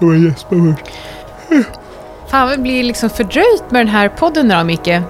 Och 0.00 0.16
gäspa 0.16 0.56
först. 0.56 0.90
Fan, 2.30 2.50
vi 2.50 2.58
blir 2.58 2.82
liksom 2.82 3.10
fördröjt 3.10 3.70
med 3.70 3.80
den 3.80 3.88
här 3.88 4.08
podden 4.08 4.48
nu 4.48 4.54
då, 4.54 4.64
Micke. 4.64 5.00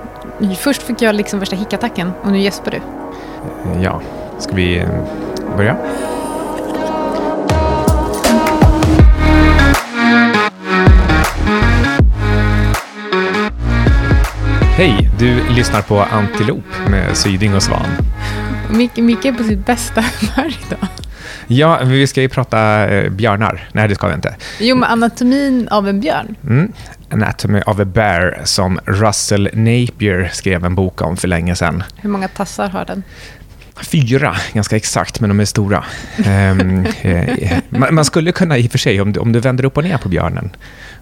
Först 0.59 0.83
fick 0.83 1.03
jag 1.03 1.15
liksom 1.15 1.41
värsta 1.41 1.57
hickattacken 1.57 2.13
och 2.23 2.33
nu 2.33 2.39
gäspar 2.39 2.71
du. 2.71 2.81
Ja, 3.83 4.01
ska 4.39 4.55
vi 4.55 4.79
eh, 4.79 4.89
börja? 5.57 5.77
Hej, 14.77 15.11
du 15.19 15.49
lyssnar 15.49 15.83
på 15.83 16.01
Antilop 16.01 16.65
med 16.89 17.17
Syding 17.17 17.55
och 17.55 17.63
Svan. 17.63 17.87
Micke, 18.71 18.97
Micke 18.97 19.25
är 19.25 19.33
på 19.33 19.45
sitt 19.45 19.67
bästa 19.67 20.01
humör 20.01 20.55
idag. 20.67 20.89
Ja, 21.47 21.81
vi 21.85 22.07
ska 22.07 22.21
ju 22.21 22.29
prata 22.29 22.89
eh, 22.89 23.11
björnar. 23.11 23.69
Nej, 23.73 23.89
det 23.89 23.95
ska 23.95 24.09
vi 24.09 24.15
inte. 24.15 24.37
Jo, 24.59 24.77
men 24.77 24.91
anatomin 24.91 25.69
av 25.69 25.89
en 25.89 26.01
björn. 26.01 26.35
Mm. 26.45 26.73
Anatomy 27.11 27.61
of 27.67 27.81
a 27.81 27.85
Bear 27.85 28.41
som 28.45 28.81
Russell 28.85 29.51
Napier 29.53 30.31
skrev 30.33 30.65
en 30.65 30.75
bok 30.75 31.03
om 31.03 31.17
för 31.17 31.29
länge 31.29 31.57
sedan. 31.57 31.83
Hur 31.97 32.11
många 32.11 32.29
tassar 32.29 32.69
har 32.69 32.85
den? 32.85 33.03
Fyra, 33.83 34.37
ganska 34.53 34.77
exakt, 34.77 35.21
men 35.21 35.31
de 35.31 35.41
är 35.41 35.45
stora. 35.45 35.85
um, 36.19 36.87
eh, 37.03 37.59
man, 37.69 38.05
skulle 38.05 38.33
kunna 38.33 38.59
i 38.59 38.67
och 38.67 38.71
för 38.71 38.79
sig, 38.79 39.01
om 39.01 39.13
du, 39.13 39.21
om 39.21 39.33
du 39.33 39.41
vänder 39.41 39.65
upp 39.65 39.77
och 39.77 39.85
ner 39.85 39.99
på 39.99 40.09
björnen 40.09 40.51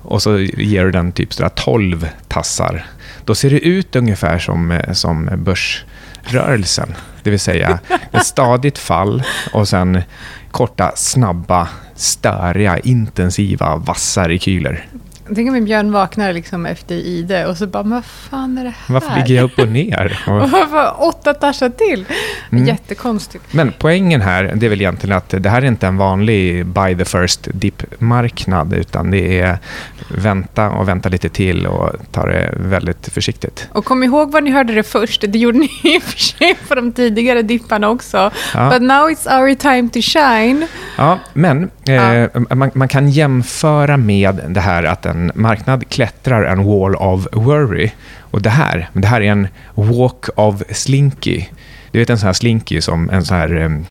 och 0.03 0.23
så 0.23 0.39
ger 0.39 0.85
du 0.85 0.91
den 0.91 1.13
typ 1.13 1.35
sådär 1.35 1.51
12 1.55 2.09
tassar, 2.29 2.87
då 3.25 3.35
ser 3.35 3.51
det 3.51 3.61
ut 3.61 3.97
ungefär 3.97 4.39
som, 4.39 4.71
eh, 4.71 4.93
som 4.93 5.31
börsrörelsen. 5.37 6.95
Det 7.29 7.31
vill 7.31 7.41
säga 7.41 7.79
ett 8.13 8.27
stadigt 8.27 8.79
fall 8.79 9.23
och 9.53 9.69
sen 9.69 10.03
korta, 10.51 10.93
snabba, 10.97 11.69
störiga, 11.95 12.79
intensiva, 12.79 13.77
vassa 13.77 14.29
rekyler. 14.29 14.87
Tänk 15.35 15.49
om 15.49 15.55
en 15.55 15.65
björn 15.65 15.93
vaknar 15.93 16.33
liksom 16.33 16.67
efter 16.67 16.95
ide 16.95 17.47
och 17.47 17.57
så 17.57 17.67
bara, 17.67 17.83
vad 17.83 18.05
fan 18.05 18.59
är 18.59 18.65
det 18.65 18.71
här? 18.71 18.95
Varför 18.95 19.17
ligger 19.17 19.35
jag 19.35 19.45
upp 19.45 19.59
och 19.59 19.69
ner? 19.69 20.19
och 20.97 21.07
åtta 21.09 21.35
tassar 21.35 21.69
till? 21.69 22.05
Mm. 22.53 22.67
Jättekonstigt. 22.67 23.45
Men 23.51 23.73
poängen 23.79 24.21
här, 24.21 24.53
det 24.57 24.67
är 24.67 24.71
väl 24.71 24.81
egentligen 24.81 25.17
att 25.17 25.35
det 25.39 25.49
här 25.49 25.63
är 25.63 25.67
inte 25.67 25.87
en 25.87 25.97
vanlig 25.97 26.67
buy 26.67 26.97
the 26.97 27.05
first 27.05 27.49
dip-marknad, 27.53 28.73
utan 28.73 29.11
det 29.11 29.41
är 29.41 29.59
vänta 30.09 30.71
och 30.71 30.89
vänta 30.89 31.09
lite 31.09 31.29
till 31.29 31.67
och 31.67 31.93
ta 32.13 32.27
det 32.27 32.55
väldigt 32.57 33.09
försiktigt. 33.09 33.69
Och 33.73 33.85
kom 33.85 34.03
ihåg 34.03 34.33
var 34.33 34.41
ni 34.41 34.51
hörde 34.51 34.75
det 34.75 34.83
först. 34.83 35.25
Det 35.29 35.39
gjorde 35.39 35.59
ni 35.59 35.71
i 35.85 35.99
och 35.99 36.03
för 36.03 36.19
sig 36.19 36.55
på 36.69 36.75
de 36.75 36.93
tidigare 36.93 37.43
dipparna 37.43 37.89
också. 37.89 38.31
Ja. 38.55 38.71
But 38.71 38.83
now 38.83 39.09
it's 39.09 39.41
our 39.41 39.55
time 39.55 39.89
to 39.89 40.01
shine. 40.03 40.67
Ja, 40.97 41.19
men 41.33 41.71
ja. 41.85 42.15
Eh, 42.15 42.29
man, 42.51 42.71
man, 42.75 42.89
kan 42.89 43.09
jämföra 43.09 43.97
med 43.97 44.41
det 44.49 44.61
här 44.61 44.85
att 44.85 45.07
en 45.07 45.18
marknad 45.35 45.89
klättrar 45.89 46.45
en 46.45 46.65
wall 46.65 46.95
of 46.95 47.27
worry. 47.33 47.91
Och 48.21 48.43
det 48.43 48.51
här, 48.51 48.89
det 48.93 49.07
här 49.07 49.21
är 49.21 49.31
en 49.31 49.49
walk 49.75 50.29
of 50.35 50.63
slinky. 50.71 51.45
Du 51.91 51.99
vet 51.99 52.11
en 52.11 52.19
sån 52.19 52.27
här 52.27 52.33
slinky 52.33 52.81
som 52.81 53.11
en 53.11 53.25
sån 53.25 53.37
här 53.37 53.83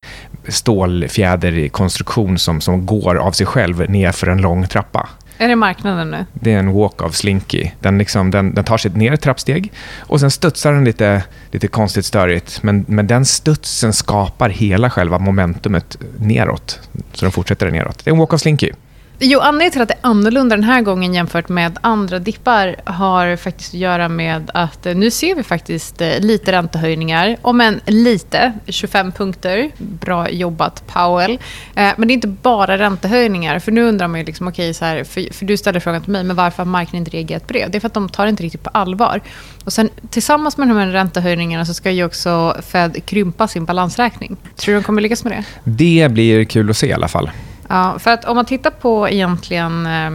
stålfjäderkonstruktion 0.47 2.37
som, 2.37 2.61
som 2.61 2.85
går 2.85 3.15
av 3.15 3.31
sig 3.31 3.45
själv 3.45 3.89
ner 3.89 4.11
för 4.11 4.27
en 4.27 4.41
lång 4.41 4.67
trappa. 4.67 5.09
Är 5.37 5.47
det 5.47 5.55
marknaden 5.55 6.11
nu? 6.11 6.25
Det 6.33 6.53
är 6.53 6.59
en 6.59 6.73
walk 6.73 7.01
of 7.01 7.15
slinky. 7.15 7.71
Den, 7.79 7.97
liksom, 7.97 8.31
den, 8.31 8.53
den 8.53 8.63
tar 8.63 8.77
sig 8.77 8.91
ner 8.91 9.13
ett 9.13 9.21
trappsteg 9.21 9.71
och 9.99 10.19
sen 10.19 10.31
studsar 10.31 10.73
den 10.73 10.85
lite, 10.85 11.23
lite 11.51 11.67
konstigt 11.67 12.05
störigt. 12.05 12.63
Men, 12.63 12.85
men 12.87 13.07
den 13.07 13.25
studsen 13.25 13.93
skapar 13.93 14.49
hela 14.49 14.89
själva 14.89 15.19
momentumet 15.19 15.97
neråt. 16.19 16.79
Så 17.13 17.25
den 17.25 17.31
fortsätter 17.31 17.71
neråt. 17.71 18.01
Det 18.03 18.09
är 18.09 18.13
en 18.13 18.19
walk 18.19 18.33
of 18.33 18.41
slinky. 18.41 18.71
Jo, 19.19 19.39
anledningen 19.39 19.71
till 19.71 19.81
att 19.81 19.87
det 19.87 19.93
är 19.93 20.09
annorlunda 20.09 20.55
den 20.55 20.63
här 20.63 20.81
gången 20.81 21.13
jämfört 21.13 21.49
med 21.49 21.77
andra 21.81 22.19
dippar 22.19 22.75
har 22.85 23.35
faktiskt 23.35 23.73
att 23.73 23.79
göra 23.79 24.09
med 24.09 24.51
att 24.53 24.85
eh, 24.85 24.95
nu 24.95 25.11
ser 25.11 25.35
vi 25.35 25.43
faktiskt 25.43 26.01
eh, 26.01 26.19
lite 26.19 26.51
räntehöjningar. 26.51 27.37
Om 27.41 27.61
än 27.61 27.81
lite, 27.85 28.53
25 28.67 29.11
punkter. 29.11 29.71
Bra 29.77 30.29
jobbat 30.29 30.83
Powell. 30.87 31.39
Eh, 31.75 31.91
men 31.97 32.07
det 32.07 32.11
är 32.11 32.15
inte 32.15 32.27
bara 32.27 32.77
räntehöjningar. 32.77 33.59
För 33.59 33.71
nu 33.71 33.83
undrar 33.83 34.07
man 34.07 34.19
ju, 34.19 34.25
liksom, 34.25 34.47
okay, 34.47 34.73
så 34.73 34.85
här, 34.85 35.03
för, 35.03 35.33
för 35.33 35.45
du 35.45 35.57
ställer 35.57 35.79
frågan 35.79 36.01
till 36.01 36.11
mig, 36.11 36.23
men 36.23 36.35
varför 36.35 36.57
har 36.57 36.65
marknaden 36.65 36.99
inte 36.99 37.11
reagerat 37.11 37.47
på 37.47 37.53
det? 37.53 37.65
Det 37.65 37.77
är 37.77 37.79
för 37.79 37.87
att 37.87 37.93
de 37.93 38.09
tar 38.09 38.25
det 38.25 38.29
inte 38.29 38.43
riktigt 38.43 38.63
på 38.63 38.69
allvar. 38.69 39.21
Och 39.65 39.73
sen 39.73 39.89
tillsammans 40.09 40.57
med 40.57 40.67
de 40.67 40.77
här 40.77 40.87
räntehöjningarna 40.87 41.65
så 41.65 41.73
ska 41.73 41.91
ju 41.91 42.05
också 42.05 42.55
Fed 42.67 43.05
krympa 43.05 43.47
sin 43.47 43.65
balansräkning. 43.65 44.37
Tror 44.55 44.73
du 44.73 44.79
de 44.79 44.83
kommer 44.83 45.01
lyckas 45.01 45.23
med 45.23 45.33
det? 45.33 45.43
Det 45.63 46.11
blir 46.11 46.45
kul 46.45 46.69
att 46.69 46.77
se 46.77 46.87
i 46.87 46.93
alla 46.93 47.07
fall. 47.07 47.29
Ja, 47.67 47.99
för 47.99 48.11
att 48.11 48.25
om 48.25 48.35
man 48.35 48.45
tittar 48.45 48.71
på 48.71 49.09
egentligen 49.09 49.85
eh, 49.85 50.11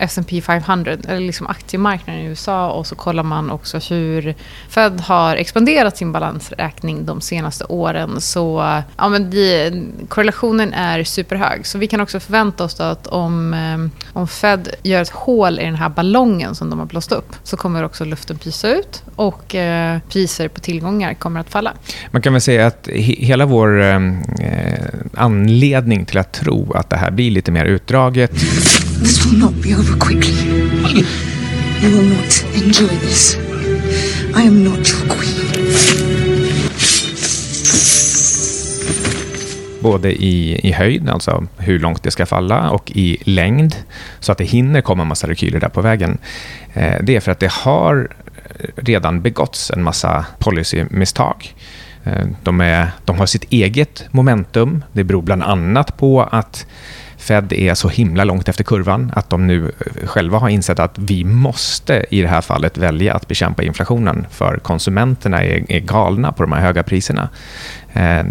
S&P 0.00 0.40
500, 0.40 0.96
eller 1.08 1.20
liksom 1.20 1.46
aktiemarknaden 1.46 2.22
i 2.22 2.26
USA 2.26 2.70
och 2.70 2.86
så 2.86 2.94
kollar 2.94 3.22
man 3.22 3.50
också 3.50 3.78
hur 3.78 4.34
Fed 4.68 5.00
har 5.00 5.36
expanderat 5.36 5.96
sin 5.96 6.12
balansräkning 6.12 7.06
de 7.06 7.20
senaste 7.20 7.64
åren 7.64 8.20
så 8.20 8.82
ja, 8.96 9.08
men 9.08 9.30
de, 9.30 9.72
korrelationen 10.08 10.72
är 10.72 11.04
superhög. 11.04 11.66
Så 11.66 11.78
vi 11.78 11.86
kan 11.86 12.00
också 12.00 12.20
förvänta 12.20 12.64
oss 12.64 12.80
att 12.80 13.06
om, 13.06 13.54
eh, 13.54 14.08
om 14.12 14.28
Fed 14.28 14.68
gör 14.82 15.02
ett 15.02 15.10
hål 15.10 15.60
i 15.60 15.64
den 15.64 15.74
här 15.74 15.88
ballongen 15.88 16.54
som 16.54 16.70
de 16.70 16.78
har 16.78 16.86
blåst 16.86 17.12
upp 17.12 17.36
så 17.42 17.56
kommer 17.56 17.84
också 17.84 18.04
luften 18.04 18.38
pysa 18.38 18.68
ut 18.68 19.02
och 19.16 19.54
eh, 19.54 19.98
priser 20.08 20.48
på 20.48 20.60
tillgångar 20.60 21.14
kommer 21.14 21.40
att 21.40 21.50
falla. 21.50 21.72
Man 22.10 22.22
kan 22.22 22.32
väl 22.32 22.42
säga 22.42 22.66
att 22.66 22.88
he 22.92 23.14
hela 23.18 23.46
vår 23.46 23.80
eh, 23.80 23.96
eh 23.96 24.72
anledning 25.14 26.04
till 26.04 26.18
att 26.18 26.32
tro 26.32 26.72
att 26.72 26.90
det 26.90 26.96
här 26.96 27.10
blir 27.10 27.30
lite 27.30 27.50
mer 27.50 27.64
utdraget 27.64 28.32
This 29.02 29.26
will 29.26 29.38
not 29.38 29.52
be 29.62 29.74
over 29.74 29.98
quickly. 29.98 30.34
You 31.82 31.90
will 31.90 32.08
not 32.08 32.44
enjoy 32.54 32.96
this. 33.00 33.36
I 34.36 34.46
am 34.46 34.64
not 34.64 34.90
your 34.92 35.08
queen. 35.08 35.72
Både 39.80 40.12
i, 40.12 40.60
i 40.68 40.72
höjd, 40.72 41.08
alltså 41.08 41.46
hur 41.58 41.78
långt 41.78 42.02
det 42.02 42.10
ska 42.10 42.26
falla, 42.26 42.70
och 42.70 42.92
i 42.94 43.18
längd, 43.24 43.76
så 44.20 44.32
att 44.32 44.38
det 44.38 44.44
hinner 44.44 44.80
komma 44.80 45.02
en 45.02 45.08
massa 45.08 45.28
rekyler 45.28 45.60
där 45.60 45.68
på 45.68 45.80
vägen. 45.80 46.18
Eh, 46.74 46.94
det 47.02 47.16
är 47.16 47.20
för 47.20 47.32
att 47.32 47.40
det 47.40 47.52
har 47.52 48.16
redan 48.76 49.22
begåtts 49.22 49.70
en 49.70 49.82
massa 49.82 50.26
policymisstag. 50.38 51.54
Eh, 52.04 52.26
de, 52.42 52.60
är, 52.60 52.90
de 53.04 53.18
har 53.18 53.26
sitt 53.26 53.44
eget 53.52 54.04
momentum. 54.10 54.84
Det 54.92 55.04
beror 55.04 55.22
bland 55.22 55.42
annat 55.42 55.96
på 55.96 56.22
att 56.22 56.66
Fed 57.22 57.52
är 57.52 57.74
så 57.74 57.88
himla 57.88 58.24
långt 58.24 58.48
efter 58.48 58.64
kurvan 58.64 59.12
att 59.16 59.30
de 59.30 59.46
nu 59.46 59.72
eh, 59.86 60.06
själva 60.06 60.38
har 60.38 60.48
insett 60.48 60.78
att 60.78 60.98
vi 60.98 61.24
måste 61.24 62.06
i 62.10 62.22
det 62.22 62.28
här 62.28 62.40
fallet 62.40 62.76
välja 62.76 63.14
att 63.14 63.28
bekämpa 63.28 63.62
inflationen 63.62 64.26
för 64.30 64.58
konsumenterna 64.58 65.44
är, 65.44 65.72
är 65.72 65.80
galna 65.80 66.32
på 66.32 66.42
de 66.42 66.52
här 66.52 66.60
höga 66.60 66.82
priserna. 66.82 67.28
Eh, 67.92 68.24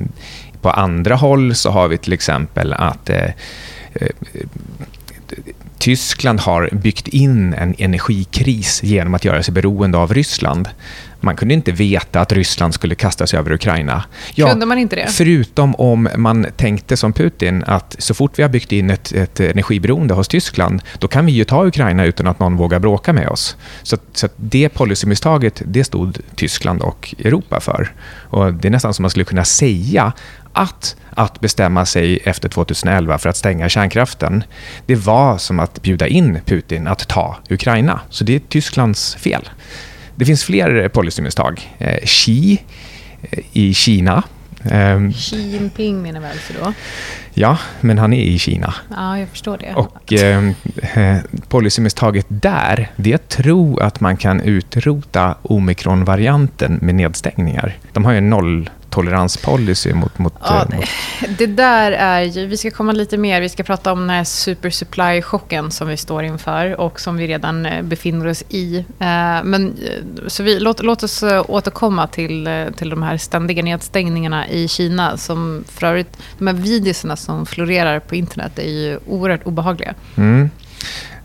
på 0.61 0.69
andra 0.69 1.15
håll 1.15 1.55
så 1.55 1.71
har 1.71 1.87
vi 1.87 1.97
till 1.97 2.13
exempel 2.13 2.73
att 2.73 3.09
eh, 3.09 3.23
eh 3.93 4.09
Tyskland 5.81 6.39
har 6.39 6.69
byggt 6.71 7.07
in 7.07 7.53
en 7.53 7.75
energikris 7.77 8.83
genom 8.83 9.13
att 9.13 9.25
göra 9.25 9.43
sig 9.43 9.53
beroende 9.53 9.97
av 9.97 10.13
Ryssland. 10.13 10.69
Man 11.19 11.35
kunde 11.35 11.53
inte 11.53 11.71
veta 11.71 12.19
att 12.21 12.31
Ryssland 12.31 12.73
skulle 12.73 12.95
kasta 12.95 13.27
sig 13.27 13.39
över 13.39 13.51
Ukraina. 13.51 14.03
Ja, 14.33 14.49
kunde 14.49 14.65
man 14.65 14.77
inte 14.77 14.95
det? 14.95 15.07
Förutom 15.09 15.75
om 15.75 16.09
man 16.17 16.47
tänkte 16.57 16.97
som 16.97 17.13
Putin 17.13 17.63
att 17.67 17.95
så 17.99 18.13
fort 18.13 18.39
vi 18.39 18.43
har 18.43 18.49
byggt 18.49 18.71
in 18.71 18.89
ett, 18.89 19.11
ett 19.11 19.39
energiberoende 19.39 20.13
hos 20.13 20.27
Tyskland, 20.27 20.81
då 20.99 21.07
kan 21.07 21.25
vi 21.25 21.31
ju 21.31 21.43
ta 21.43 21.65
Ukraina 21.65 22.05
utan 22.05 22.27
att 22.27 22.39
någon 22.39 22.57
vågar 22.57 22.79
bråka 22.79 23.13
med 23.13 23.27
oss. 23.27 23.57
Så, 23.83 23.97
så 24.13 24.29
det 24.35 24.69
policymisstaget, 24.69 25.61
det 25.65 25.83
stod 25.83 26.17
Tyskland 26.35 26.81
och 26.81 27.15
Europa 27.19 27.59
för. 27.59 27.91
Och 28.29 28.53
Det 28.53 28.67
är 28.67 28.69
nästan 28.69 28.93
som 28.93 29.03
man 29.03 29.09
skulle 29.09 29.25
kunna 29.25 29.45
säga 29.45 30.13
att 30.53 30.95
att 31.15 31.39
bestämma 31.39 31.85
sig 31.85 32.19
efter 32.23 32.49
2011 32.49 33.17
för 33.17 33.29
att 33.29 33.37
stänga 33.37 33.69
kärnkraften, 33.69 34.43
det 34.85 34.95
var 34.95 35.37
som 35.37 35.59
att 35.59 35.81
bjuda 35.81 36.07
in 36.07 36.39
Putin 36.45 36.87
att 36.87 37.07
ta 37.07 37.37
Ukraina. 37.49 37.99
Så 38.09 38.23
det 38.23 38.35
är 38.35 38.39
Tysklands 38.39 39.15
fel. 39.15 39.49
Det 40.15 40.25
finns 40.25 40.43
fler 40.43 40.89
policymisstag. 40.89 41.75
Eh, 41.77 42.05
Xi 42.05 42.63
eh, 43.21 43.39
i 43.53 43.73
Kina. 43.73 44.23
Ehm, 44.63 45.13
Xi 45.13 45.41
Jinping 45.51 46.01
menar 46.01 46.19
väl 46.19 46.37
så 46.37 46.53
då? 46.63 46.73
Ja, 47.33 47.57
men 47.81 47.97
han 47.97 48.13
är 48.13 48.21
i 48.21 48.39
Kina. 48.39 48.73
Ja, 48.89 49.19
jag 49.19 49.29
förstår 49.29 49.57
det. 49.57 49.73
Och 49.73 50.13
ehm, 50.13 50.53
eh, 50.93 51.17
policymisstaget 51.47 52.25
där, 52.29 52.91
det 52.95 53.11
är 53.11 53.15
att 53.15 53.29
tro 53.29 53.77
att 53.77 53.99
man 53.99 54.17
kan 54.17 54.41
utrota 54.41 55.35
omikronvarianten 55.41 56.79
med 56.81 56.95
nedstängningar. 56.95 57.77
De 57.91 58.05
har 58.05 58.11
ju 58.13 58.21
noll 58.21 58.69
nolltoleranspolicy 58.91 59.93
mot... 59.93 60.17
mot, 60.19 60.33
ja, 60.39 60.65
mot... 60.73 60.85
Det 61.37 61.45
där 61.45 61.91
är 61.91 62.21
ju... 62.21 62.45
Vi 62.45 62.57
ska 62.57 62.71
komma 62.71 62.91
lite 62.91 63.17
mer. 63.17 63.41
Vi 63.41 63.49
ska 63.49 63.63
prata 63.63 63.91
om 63.91 63.99
den 63.99 64.09
här 64.09 64.23
supersupply-chocken 64.23 65.69
som 65.69 65.87
vi 65.87 65.97
står 65.97 66.23
inför 66.23 66.79
och 66.79 66.99
som 66.99 67.17
vi 67.17 67.27
redan 67.27 67.67
befinner 67.83 68.27
oss 68.27 68.43
i. 68.49 68.85
Men, 69.43 69.77
så 70.27 70.43
vi, 70.43 70.59
låt, 70.59 70.83
låt 70.83 71.03
oss 71.03 71.23
återkomma 71.47 72.07
till, 72.07 72.49
till 72.77 72.89
de 72.89 73.03
här 73.03 73.17
ständiga 73.17 73.63
nedstängningarna 73.63 74.47
i 74.47 74.67
Kina. 74.67 75.17
Som 75.17 75.63
för 75.67 75.87
övrigt, 75.87 76.17
de 76.37 76.47
här 76.47 76.53
videorna 76.53 77.15
som 77.15 77.45
florerar 77.45 77.99
på 77.99 78.15
internet 78.15 78.59
är 78.59 78.69
ju 78.69 78.99
oerhört 79.07 79.43
obehagliga. 79.43 79.93
Mm. 80.15 80.49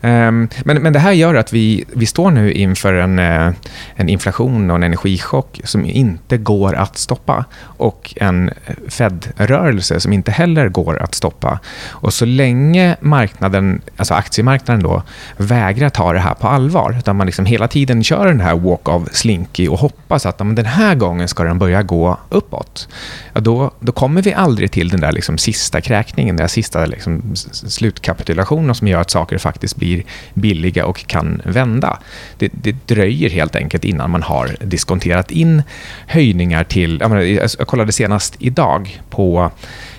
Ehm, 0.01 0.47
men, 0.65 0.81
men 0.81 0.93
det 0.93 0.99
här 0.99 1.11
gör 1.11 1.35
att 1.35 1.53
vi, 1.53 1.85
vi 1.93 2.05
står 2.05 2.31
nu 2.31 2.51
inför 2.51 2.93
en, 2.93 3.19
eh, 3.19 3.51
en 3.95 4.09
inflation 4.09 4.69
och 4.69 4.75
en 4.75 4.83
energichock 4.83 5.61
som 5.63 5.85
inte 5.85 6.37
går 6.37 6.75
att 6.75 6.97
stoppa 6.97 7.45
och 7.61 8.13
en 8.17 8.51
Fed-rörelse 8.87 9.99
som 9.99 10.13
inte 10.13 10.31
heller 10.31 10.69
går 10.69 11.03
att 11.03 11.15
stoppa. 11.15 11.59
Och 11.87 12.13
så 12.13 12.25
länge 12.25 12.95
marknaden, 12.99 13.81
alltså 13.97 14.13
aktiemarknaden 14.13 14.83
då, 14.83 15.03
vägrar 15.37 15.89
ta 15.89 16.13
det 16.13 16.19
här 16.19 16.33
på 16.33 16.47
allvar, 16.47 16.95
utan 16.99 17.15
man 17.15 17.25
liksom 17.25 17.45
hela 17.45 17.67
tiden 17.67 18.03
kör 18.03 18.25
den 18.25 18.39
här 18.39 18.55
walk 18.55 18.89
of 18.89 19.07
slinky 19.11 19.67
och 19.67 19.79
hoppas 19.79 20.25
att 20.25 20.37
den 20.37 20.65
här 20.65 20.95
gången 20.95 21.27
ska 21.27 21.43
den 21.43 21.59
börja 21.59 21.83
gå 21.83 22.17
uppåt, 22.29 22.87
ja, 23.33 23.41
då, 23.41 23.71
då 23.79 23.91
kommer 23.91 24.21
vi 24.21 24.33
aldrig 24.33 24.71
till 24.71 24.89
den 24.89 25.01
där 25.01 25.11
liksom 25.11 25.37
sista 25.37 25.81
kräkningen, 25.81 26.35
den 26.35 26.43
där 26.43 26.47
sista 26.47 26.85
liksom 26.85 27.35
slutkapitulationen 27.53 28.75
som 28.75 28.87
gör 28.87 29.01
att 29.01 29.11
saker 29.11 29.37
faktiskt 29.37 29.75
blir 29.75 29.86
blir 29.87 30.03
billiga 30.33 30.85
och 30.85 31.07
kan 31.07 31.41
vända. 31.45 31.99
Det, 32.37 32.51
det 32.53 32.75
dröjer 32.87 33.29
helt 33.29 33.55
enkelt 33.55 33.85
innan 33.85 34.11
man 34.11 34.23
har 34.23 34.55
diskonterat 34.61 35.31
in 35.31 35.63
höjningar 36.07 36.63
till... 36.63 36.97
Jag, 37.01 37.09
menar, 37.09 37.23
jag 37.23 37.67
kollade 37.67 37.91
senast 37.91 38.35
idag 38.39 39.01
på 39.09 39.51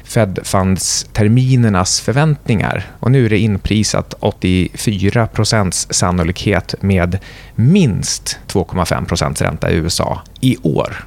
Fed 0.04 0.38
Funds-terminernas 0.42 2.00
förväntningar. 2.00 2.84
Och 3.00 3.10
nu 3.10 3.26
är 3.26 3.30
det 3.30 3.38
inprisat 3.38 4.14
84% 4.20 5.70
sannolikhet 5.92 6.74
med 6.80 7.18
minst 7.54 8.38
2,5 8.46 9.42
ränta 9.44 9.70
i 9.70 9.74
USA 9.74 10.22
i 10.40 10.56
år. 10.62 11.06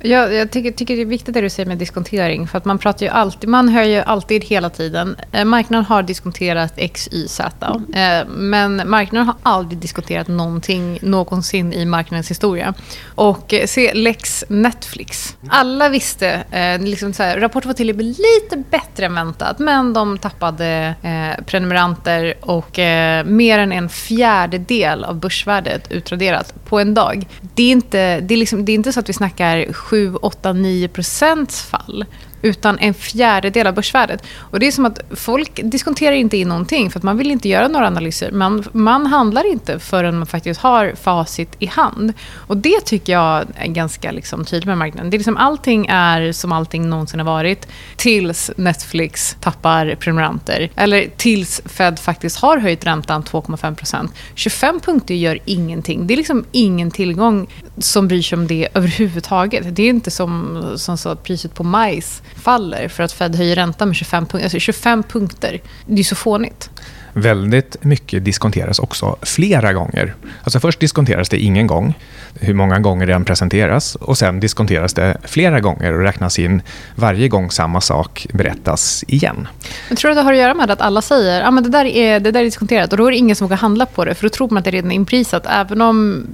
Ja, 0.00 0.28
jag 0.28 0.50
tycker, 0.50 0.70
tycker, 0.70 0.96
det 0.96 1.02
är 1.02 1.06
viktigt 1.06 1.34
det 1.34 1.40
du 1.40 1.50
säger 1.50 1.66
med 1.66 1.78
diskontering. 1.78 2.48
För 2.48 2.58
att 2.58 2.64
man 2.64 2.78
pratar 2.78 3.06
ju 3.06 3.12
alltid, 3.12 3.50
man 3.50 3.68
hör 3.68 3.82
ju 3.82 3.96
alltid 3.96 4.44
hela 4.44 4.70
tiden, 4.70 5.16
eh, 5.32 5.44
marknaden 5.44 5.84
har 5.84 6.02
diskonterat 6.02 6.72
X, 6.76 7.08
Y, 7.12 7.28
Z. 7.28 7.80
Eh, 7.94 8.28
men 8.28 8.90
marknaden 8.90 9.26
har 9.26 9.36
aldrig 9.42 9.78
diskonterat 9.78 10.28
någonting 10.28 10.98
någonsin 11.02 11.72
i 11.72 11.84
marknadens 11.84 12.30
historia. 12.30 12.74
Och 13.14 13.54
eh, 13.54 13.66
se 13.66 13.94
Lex 13.94 14.44
Netflix. 14.48 15.36
Alla 15.48 15.88
visste, 15.88 16.30
eh, 16.50 16.80
liksom 16.80 17.12
så 17.12 17.22
här, 17.22 17.40
rapporten 17.40 17.68
var 17.68 17.74
till 17.74 17.90
och 17.90 17.96
med 17.96 18.06
lite 18.06 18.64
bättre 18.70 19.06
än 19.06 19.14
väntat. 19.14 19.58
Men 19.58 19.92
de 19.92 20.18
tappade 20.18 20.94
eh, 21.02 21.44
prenumeranter 21.44 22.34
och 22.40 22.78
eh, 22.78 23.24
mer 23.24 23.58
än 23.58 23.72
en 23.72 23.88
fjärdedel 23.88 25.04
av 25.04 25.16
börsvärdet 25.16 25.92
utraderat 25.92 26.54
på 26.64 26.78
en 26.78 26.94
dag. 26.94 27.26
Det 27.54 27.62
är 27.62 27.70
inte, 27.70 28.20
det 28.20 28.34
är 28.34 28.38
liksom, 28.38 28.64
det 28.64 28.72
är 28.72 28.74
inte 28.74 28.92
så 28.92 29.00
att 29.00 29.08
vi 29.08 29.12
snackar 29.12 29.72
7, 29.88 30.18
8, 30.22 30.54
9 30.54 30.88
procents 30.88 31.60
fall 31.60 32.04
utan 32.42 32.78
en 32.78 32.94
fjärdedel 32.94 33.66
av 33.66 33.74
börsvärdet. 33.74 34.22
Och 34.36 34.60
det 34.60 34.66
är 34.66 34.72
som 34.72 34.86
att 34.86 35.00
folk 35.10 35.60
diskonterar 35.64 36.16
inte 36.16 36.36
in 36.36 36.48
någonting 36.48 36.90
för 36.90 36.98
att 36.98 37.02
man 37.02 37.18
vill 37.18 37.30
inte 37.30 37.48
göra 37.48 37.68
några 37.68 37.86
analyser. 37.86 38.30
Man, 38.30 38.64
man 38.72 39.06
handlar 39.06 39.46
inte 39.46 39.78
förrän 39.78 40.18
man 40.18 40.26
faktiskt 40.26 40.60
har 40.60 40.92
facit 40.94 41.56
i 41.58 41.66
hand. 41.66 42.12
Och 42.34 42.56
det 42.56 42.80
tycker 42.80 43.12
jag 43.12 43.46
är 43.54 43.66
ganska 43.66 44.12
liksom, 44.12 44.44
tydligt 44.44 44.66
med 44.66 44.78
marknaden. 44.78 45.10
Det 45.10 45.16
är 45.16 45.18
liksom, 45.18 45.36
allting 45.36 45.86
är 45.86 46.32
som 46.32 46.52
allting 46.52 46.88
någonsin 46.88 47.20
har 47.20 47.26
varit 47.26 47.68
tills 47.96 48.50
Netflix 48.56 49.36
tappar 49.40 49.94
prenumeranter. 49.94 50.70
Eller 50.76 51.06
tills 51.16 51.60
Fed 51.64 51.98
faktiskt 51.98 52.36
har 52.36 52.58
höjt 52.58 52.86
räntan 52.86 53.22
2,5% 53.22 54.08
25 54.34 54.80
punkter 54.80 55.14
gör 55.14 55.38
ingenting. 55.44 56.06
Det 56.06 56.14
är 56.14 56.16
liksom 56.16 56.44
ingen 56.52 56.90
tillgång 56.90 57.46
som 57.78 58.08
bryr 58.08 58.22
sig 58.22 58.38
om 58.38 58.46
det 58.46 58.68
överhuvudtaget. 58.74 59.76
Det 59.76 59.82
är 59.82 59.88
inte 59.88 60.10
som, 60.10 60.62
som 60.76 60.98
så 60.98 61.08
att 61.08 61.22
priset 61.22 61.54
på 61.54 61.64
majs 61.64 62.22
faller 62.34 62.88
för 62.88 63.02
att 63.02 63.12
Fed 63.12 63.36
höjer 63.36 63.56
räntan 63.56 63.88
med 63.88 63.96
25, 63.96 64.26
punkter. 64.26 64.44
alltså 64.44 64.58
25 64.58 65.02
punkter. 65.02 65.60
Det 65.86 66.00
är 66.00 66.04
så 66.04 66.16
fånigt. 66.16 66.70
Väldigt 67.18 67.84
mycket 67.84 68.24
diskonteras 68.24 68.78
också 68.78 69.16
flera 69.22 69.72
gånger. 69.72 70.14
Alltså 70.44 70.60
först 70.60 70.80
diskonteras 70.80 71.28
det 71.28 71.38
ingen 71.38 71.66
gång, 71.66 71.94
hur 72.40 72.54
många 72.54 72.78
gånger 72.78 73.06
det 73.06 73.14
än 73.14 73.24
presenteras. 73.24 73.94
Och 73.94 74.18
sen 74.18 74.40
diskonteras 74.40 74.94
det 74.94 75.16
flera 75.24 75.60
gånger 75.60 75.92
och 75.92 76.02
räknas 76.02 76.38
in 76.38 76.62
varje 76.94 77.28
gång 77.28 77.50
samma 77.50 77.80
sak 77.80 78.26
berättas 78.32 79.04
igen. 79.08 79.48
Men 79.88 79.96
tror 79.96 80.10
att 80.10 80.16
det 80.16 80.22
har 80.22 80.32
att 80.32 80.38
göra 80.38 80.54
med 80.54 80.70
att 80.70 80.80
alla 80.80 81.02
säger 81.02 81.42
att 81.42 81.58
ah, 81.58 81.60
det, 81.60 81.68
där 81.68 81.84
är, 81.84 82.20
det 82.20 82.30
där 82.30 82.40
är 82.40 82.44
diskonterat 82.44 82.92
och 82.92 82.98
då 82.98 83.06
är 83.06 83.10
det 83.10 83.16
ingen 83.16 83.36
som 83.36 83.46
vågar 83.46 83.56
handla 83.56 83.86
på 83.86 84.04
det 84.04 84.14
för 84.14 84.22
då 84.22 84.28
tror 84.28 84.48
man 84.48 84.58
att 84.58 84.64
det 84.64 84.70
redan 84.70 84.90
är 84.90 84.94
inprisat 84.94 85.46
även 85.46 85.80
om 85.80 86.26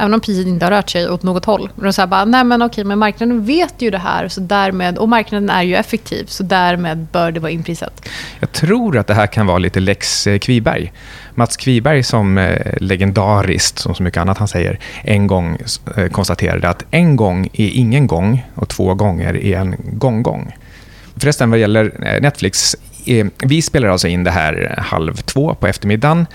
Även 0.00 0.14
om 0.14 0.20
priset 0.20 0.46
inte 0.46 0.66
har 0.66 0.70
rört 0.70 0.90
sig 0.90 1.10
åt 1.10 1.22
något 1.22 1.44
håll. 1.44 1.70
Och 1.82 1.94
så 1.94 2.06
bara, 2.06 2.24
nej 2.24 2.44
men 2.44 2.62
okej, 2.62 2.84
men 2.84 2.98
marknaden 2.98 3.44
vet 3.44 3.82
ju 3.82 3.90
det 3.90 3.98
här 3.98 4.28
så 4.28 4.40
därmed, 4.40 4.98
och 4.98 5.08
marknaden 5.08 5.50
är 5.50 5.62
ju 5.62 5.74
effektiv 5.74 6.24
så 6.26 6.42
därmed 6.42 7.06
bör 7.12 7.32
det 7.32 7.40
vara 7.40 7.50
inprisat. 7.50 8.08
Jag 8.40 8.52
tror 8.52 8.96
att 8.96 9.06
det 9.06 9.14
här 9.14 9.26
kan 9.26 9.46
vara 9.46 9.58
lite 9.58 9.77
lex 9.80 10.26
eh, 10.26 10.38
Kviberg. 10.38 10.92
Mats 11.34 11.56
Kviberg 11.56 12.02
som 12.02 12.38
eh, 12.38 12.74
legendariskt, 12.80 13.78
som 13.78 13.94
så 13.94 14.02
mycket 14.02 14.20
annat 14.20 14.38
han 14.38 14.48
säger, 14.48 14.78
en 15.02 15.26
gång 15.26 15.58
eh, 15.96 16.08
konstaterade 16.08 16.68
att 16.68 16.84
en 16.90 17.16
gång 17.16 17.48
är 17.52 17.68
ingen 17.68 18.06
gång 18.06 18.46
och 18.54 18.68
två 18.68 18.94
gånger 18.94 19.36
är 19.36 19.58
en 19.58 19.76
gång-gång. 19.78 20.56
Förresten, 21.16 21.50
vad 21.50 21.58
gäller 21.58 22.18
Netflix, 22.20 22.76
vi 23.44 23.62
spelar 23.62 23.88
alltså 23.88 24.08
in 24.08 24.24
det 24.24 24.30
här 24.30 24.74
halv 24.78 25.16
två 25.16 25.54
på 25.54 25.66
eftermiddagen 25.66 26.26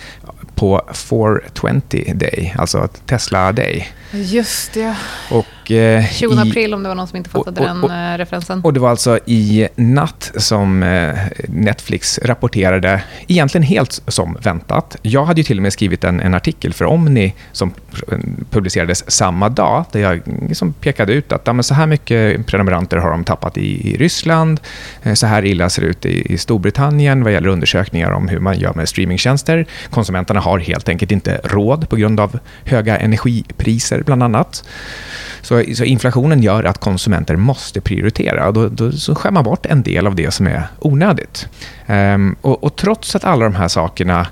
på 0.55 0.81
420 0.93 2.13
Day, 2.13 2.53
alltså 2.57 2.87
Tesla 3.05 3.51
Day. 3.51 3.87
Just 4.11 4.73
det. 4.73 4.95
Och, 5.31 5.62
eh, 5.71 6.05
20 6.11 6.41
april, 6.41 6.73
om 6.73 6.83
det 6.83 6.89
var 6.89 6.95
någon 6.95 7.07
som 7.07 7.17
inte 7.17 7.29
fattade 7.29 7.61
och, 7.61 7.77
och, 7.77 7.83
och, 7.83 7.89
den 7.89 8.11
eh, 8.13 8.17
referensen. 8.17 8.61
Och 8.63 8.73
det 8.73 8.79
var 8.79 8.89
alltså 8.89 9.19
i 9.25 9.67
natt 9.75 10.31
som 10.35 10.83
eh, 10.83 11.15
Netflix 11.47 12.19
rapporterade, 12.23 13.03
egentligen 13.27 13.63
helt 13.63 14.01
som 14.07 14.37
väntat. 14.41 14.97
Jag 15.01 15.25
hade 15.25 15.39
ju 15.39 15.43
till 15.43 15.57
och 15.57 15.63
med 15.63 15.73
skrivit 15.73 16.03
en, 16.03 16.19
en 16.19 16.33
artikel 16.33 16.73
för 16.73 16.85
Omni 16.85 17.33
som 17.51 17.73
publicerades 18.49 19.11
samma 19.11 19.49
dag, 19.49 19.85
där 19.91 19.99
jag 19.99 20.21
liksom 20.47 20.73
pekade 20.73 21.13
ut 21.13 21.31
att 21.31 21.47
ja, 21.47 21.63
så 21.63 21.73
här 21.73 21.85
mycket 21.85 22.45
prenumeranter 22.45 22.97
har 22.97 23.11
de 23.11 23.23
tappat 23.23 23.57
i, 23.57 23.93
i 23.93 23.97
Ryssland, 23.97 24.59
eh, 25.03 25.13
så 25.13 25.27
här 25.27 25.45
illa 25.45 25.69
ser 25.69 25.81
det 25.81 25.87
ut 25.87 26.05
i, 26.05 26.33
i 26.33 26.37
Storbritannien 26.37 27.23
vad 27.23 27.33
gäller 27.33 27.49
undersökningar 27.49 28.11
om 28.11 28.27
hur 28.27 28.39
man 28.39 28.59
gör 28.59 28.73
med 28.73 28.89
streamingtjänster. 28.89 29.65
Konsumenterna 29.89 30.39
har 30.39 30.59
helt 30.59 30.89
enkelt 30.89 31.11
inte 31.11 31.41
råd 31.43 31.89
på 31.89 31.95
grund 31.95 32.19
av 32.19 32.39
höga 32.65 32.97
energipriser 32.97 34.03
bland 34.05 34.23
annat. 34.23 34.63
Så, 35.43 35.63
så 35.75 35.83
inflationen 35.83 36.41
gör 36.41 36.63
att 36.63 36.77
konsumenter 36.77 37.35
måste 37.35 37.81
prioritera. 37.81 38.47
Och 38.47 38.53
då, 38.53 38.69
då 38.69 38.91
så 38.91 39.15
skär 39.15 39.31
man 39.31 39.43
bort 39.43 39.65
en 39.65 39.83
del 39.83 40.07
av 40.07 40.15
det 40.15 40.31
som 40.31 40.47
är 40.47 40.67
onödigt. 40.79 41.47
Um, 41.87 42.35
och, 42.41 42.63
och, 42.63 42.75
trots 42.75 43.15
att 43.15 43.23
alla 43.23 43.45
de 43.45 43.55
här 43.55 43.67
sakerna 43.67 44.27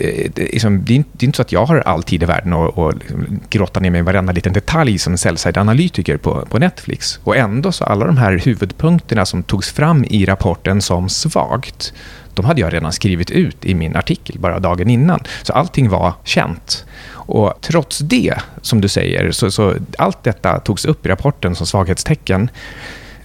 eh, 0.00 0.30
det, 0.34 0.42
liksom, 0.42 0.84
det, 0.84 0.92
är 0.92 0.96
inte, 0.96 1.10
det, 1.12 1.24
är 1.24 1.26
inte 1.26 1.36
så 1.36 1.42
att 1.42 1.52
jag 1.52 1.66
har 1.66 1.76
all 1.76 2.02
tid 2.02 2.22
i 2.22 2.26
världen 2.26 2.52
att 2.52 2.78
och 2.78 2.94
liksom 2.94 3.40
grotta 3.50 3.80
ner 3.80 3.90
mig 3.90 3.98
i 3.98 4.02
varenda 4.02 4.32
liten 4.32 4.52
detalj 4.52 4.98
som 4.98 5.18
sell-side-analytiker 5.18 6.16
på, 6.16 6.46
på 6.50 6.58
Netflix. 6.58 7.20
Och 7.24 7.36
ändå 7.36 7.72
så 7.72 7.84
alla 7.84 8.06
de 8.06 8.16
här 8.16 8.32
huvudpunkterna 8.44 9.26
som 9.26 9.42
togs 9.42 9.72
fram 9.72 10.04
i 10.04 10.24
rapporten 10.24 10.82
som 10.82 11.08
svagt, 11.08 11.92
de 12.38 12.46
hade 12.46 12.60
jag 12.60 12.72
redan 12.72 12.92
skrivit 12.92 13.30
ut 13.30 13.64
i 13.64 13.74
min 13.74 13.96
artikel 13.96 14.38
bara 14.38 14.58
dagen 14.58 14.90
innan. 14.90 15.20
Så 15.42 15.52
allting 15.52 15.88
var 15.88 16.12
känt. 16.24 16.84
Och 17.10 17.54
trots 17.60 17.98
det, 17.98 18.34
som 18.62 18.80
du 18.80 18.88
säger, 18.88 19.30
så, 19.30 19.50
så 19.50 19.74
allt 19.98 20.24
detta 20.24 20.60
togs 20.60 20.84
upp 20.84 21.06
i 21.06 21.08
rapporten 21.08 21.54
som 21.54 21.66
svaghetstecken. 21.66 22.50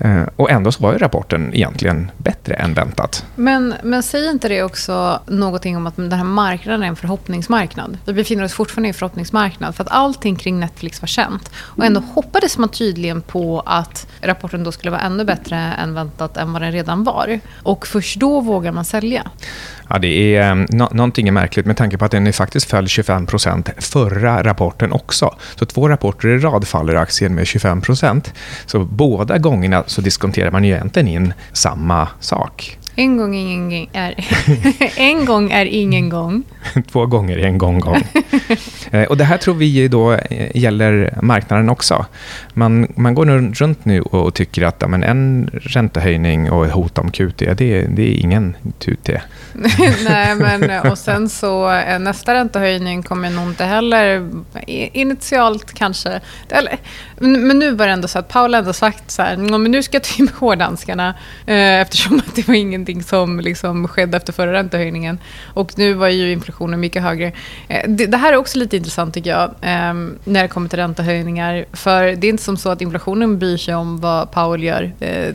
Eh, 0.04 0.24
och 0.36 0.52
ändå 0.52 0.72
så 0.72 0.84
var 0.84 0.94
ju 0.94 0.98
rapporten 0.98 1.54
egentligen 1.54 2.12
bättre 2.18 2.54
än 2.54 2.74
väntat. 2.74 3.26
Men, 3.36 3.74
men 3.84 4.04
säger 4.04 4.32
inte 4.32 4.48
det 4.48 4.64
också 4.64 5.20
någonting 5.28 5.78
om 5.78 5.88
att 5.88 5.96
den 5.96 6.12
här 6.12 6.24
marknaden 6.24 6.84
är 6.84 6.88
en 6.88 6.96
förhoppningsmarknad? 6.96 7.98
Vi 8.06 8.14
befinner 8.14 8.44
oss 8.44 8.54
fortfarande 8.54 8.88
i 8.88 8.90
en 8.90 8.94
förhoppningsmarknad 8.94 9.76
för 9.76 9.84
att 9.84 9.92
allting 9.92 10.36
kring 10.36 10.60
Netflix 10.60 11.02
var 11.02 11.08
känt. 11.08 11.52
Och 11.56 11.86
ändå 11.86 12.00
hoppades 12.00 12.58
man 12.58 12.70
tydligen 12.70 13.22
på 13.22 13.64
att 13.66 14.08
rapporten 14.22 14.64
då 14.64 14.72
skulle 14.72 14.92
vara 14.92 15.02
ännu 15.02 15.26
bättre 15.26 15.56
än 15.56 15.94
väntat 15.94 16.38
än 16.38 16.54
vad 16.54 16.62
den 16.62 16.72
redan 16.72 17.04
var. 17.04 17.40
Och 17.64 17.88
först 17.88 18.20
då 18.20 18.42
vågar 18.42 18.72
man 18.72 18.86
sälja. 18.86 19.32
Ja, 19.94 20.00
det 20.00 20.36
är, 20.36 20.42
ehm, 20.42 20.66
no, 20.70 20.88
någonting 20.92 21.28
är 21.28 21.32
märkligt 21.32 21.66
med 21.66 21.78
tanke 21.78 21.98
på 21.98 22.06
att 22.06 22.12
den 22.12 22.34
faktiskt 22.34 22.70
föll 22.70 22.88
25 22.88 23.26
procent 23.26 23.70
förra 23.78 24.44
rapporten 24.44 24.92
också. 24.92 25.36
Så 25.56 25.66
två 25.66 25.90
rapporter 25.90 26.28
i 26.28 26.38
rad 26.38 26.68
faller 26.68 26.96
aktien 26.96 27.36
med 27.36 27.48
25 27.48 27.82
procent. 27.82 28.34
Så 28.66 28.80
båda 28.80 29.38
gångerna 29.38 29.84
så 29.88 30.02
diskonterar 30.02 30.52
man 30.52 30.64
ju 30.64 30.74
egentligen 30.74 31.08
in 31.08 31.34
samma 31.52 32.08
sak. 32.20 32.78
En 32.96 33.18
gång, 33.18 33.36
ingen 33.36 33.88
är, 33.94 34.16
en 35.00 35.26
gång 35.26 35.52
är 35.52 35.66
ingen 35.66 36.10
gång. 36.10 36.44
Två 36.92 37.06
gånger 37.06 37.38
är 37.38 37.46
en 37.46 37.58
gång 37.58 37.80
gång. 37.80 38.04
Eh, 38.92 39.04
och 39.04 39.18
det 39.18 39.24
här 39.24 39.38
tror 39.38 39.56
vi 39.56 39.88
då 39.88 40.14
eh, 40.14 40.58
gäller 40.58 41.18
marknaden 41.22 41.70
också. 41.70 42.06
Man, 42.54 42.88
man 42.96 43.16
går 43.16 43.26
runt 43.54 43.86
nu 43.86 44.02
och 44.02 44.34
tycker 44.34 44.62
att 44.62 44.90
men 44.90 45.04
en 45.04 45.50
räntehöjning 45.54 46.52
och 46.52 46.66
ett 46.66 46.72
hot 46.72 46.98
om 46.98 47.12
QT, 47.12 47.38
det, 47.38 47.56
det 47.56 48.02
är 48.02 48.20
ingen 48.20 48.56
QT. 48.80 49.10
Nej, 50.04 50.36
men 50.36 50.92
och 50.92 50.98
sen 50.98 51.30
så 51.30 51.72
eh, 51.72 52.00
nästa 52.00 52.34
räntehöjning 52.34 53.04
kommer 53.04 53.30
nog 53.30 53.48
inte 53.48 53.66
heller 53.66 54.30
initialt 54.94 55.74
kanske. 55.74 56.20
Eller, 56.50 56.78
men 57.18 57.60
nu 57.60 57.72
var 57.72 57.88
det 57.88 57.94
ändå 57.94 58.08
så 58.08 58.20
att 58.20 58.28
Paul 58.28 58.54
ändå 58.54 58.74
sagt 58.74 59.12
så 59.12 59.22
här, 59.22 59.38
men 59.38 59.72
nu 59.72 59.84
ska 59.84 59.96
jag 59.96 60.04
ta 60.04 60.16
in 60.20 60.30
hårddanskarna 60.40 61.14
eftersom 61.46 62.20
att 62.20 62.36
det 62.36 62.48
var 62.48 62.56
ingenting 62.90 63.04
som 63.04 63.40
liksom 63.40 63.88
skedde 63.88 64.18
efter 64.18 64.34
förra 64.34 64.54
räntehöjningen. 64.54 65.20
Och 65.54 65.78
nu 65.78 65.94
var 65.94 66.08
ju 66.08 66.32
inflationen 66.32 66.80
mycket 66.80 67.04
högre. 67.04 67.32
Eh, 67.68 67.90
det, 67.90 68.06
det 68.06 68.18
här 68.18 68.34
är 68.34 68.38
också 68.38 68.60
lite 68.60 68.78
intressant 68.78 69.14
tycker 69.14 69.30
jag, 69.30 69.52
ehm, 69.62 70.18
när 70.24 70.42
det 70.42 70.48
kommer 70.48 70.70
till 70.70 70.80
räntehöjningar. 70.80 71.66
För 71.74 72.04
det 72.04 72.28
är 72.28 72.30
inte 72.30 72.44
som 72.44 72.58
så 72.58 72.70
att 72.70 72.82
inflationen 72.82 73.40
bryr 73.40 73.58
sig 73.58 73.76
om 73.76 74.00
vad 74.00 74.32
Powell 74.32 74.64
gör. 74.64 74.92
Eh, 75.00 75.34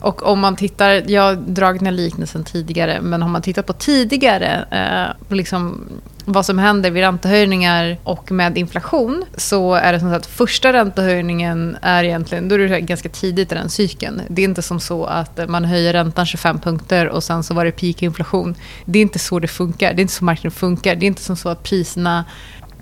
och 0.00 0.22
om 0.22 0.40
man 0.40 0.56
tittar, 0.56 1.10
jag 1.10 1.22
har 1.22 1.34
dragit 1.34 1.80
den 1.80 1.86
här 1.86 1.92
liknelsen 1.92 2.44
tidigare, 2.44 3.00
men 3.00 3.22
om 3.22 3.30
man 3.30 3.42
tittar 3.42 3.62
på 3.62 3.72
tidigare, 3.72 4.64
eh, 4.70 5.34
liksom 5.36 5.88
vad 6.24 6.46
som 6.46 6.58
händer 6.58 6.90
vid 6.90 7.02
räntehöjningar 7.02 7.98
och 8.02 8.32
med 8.32 8.58
inflation 8.58 9.24
så 9.36 9.74
är 9.74 9.92
det 9.92 10.00
som 10.00 10.12
att 10.12 10.26
första 10.26 10.72
räntehöjningen 10.72 11.76
är 11.82 12.04
egentligen, 12.04 12.48
då 12.48 12.54
är 12.54 12.58
det 12.58 12.80
ganska 12.80 13.08
tidigt 13.08 13.52
i 13.52 13.54
den 13.54 13.70
cykeln. 13.70 14.22
Det 14.28 14.42
är 14.42 14.44
inte 14.44 14.62
som 14.62 14.80
så 14.80 15.04
att 15.04 15.48
man 15.48 15.64
höjer 15.64 15.92
räntan 15.92 16.26
25 16.26 16.58
punkter 16.58 17.08
och 17.08 17.24
sen 17.24 17.42
så 17.42 17.54
var 17.54 17.64
det 17.64 17.72
peak 17.72 18.02
inflation. 18.02 18.54
Det 18.84 18.98
är 18.98 19.02
inte 19.02 19.18
så 19.18 19.38
det 19.38 19.48
funkar. 19.48 19.94
Det 19.94 20.00
är 20.00 20.02
inte 20.02 20.14
så 20.14 20.24
marknaden 20.24 20.50
funkar. 20.50 20.94
Det 20.94 21.04
är 21.04 21.08
inte 21.08 21.22
som 21.22 21.36
så 21.36 21.48
att 21.48 21.62
priserna 21.62 22.24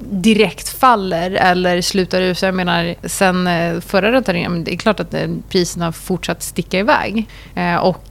direkt 0.01 0.69
faller 0.69 1.31
eller 1.31 1.81
slutar 1.81 2.23
ut. 2.23 2.43
Jag 2.43 2.55
menar, 2.55 2.95
sen 3.05 3.47
eh, 3.47 3.81
förra 3.81 4.13
räntan 4.13 4.65
det 4.65 4.75
är 4.75 4.77
klart 4.77 5.01
att 5.01 5.15
eh, 5.15 5.29
priserna 5.49 5.85
har 5.85 5.93
fortsatt 5.93 6.43
sticka 6.43 6.79
iväg. 6.79 7.29
Eh, 7.55 7.77
och 7.77 8.05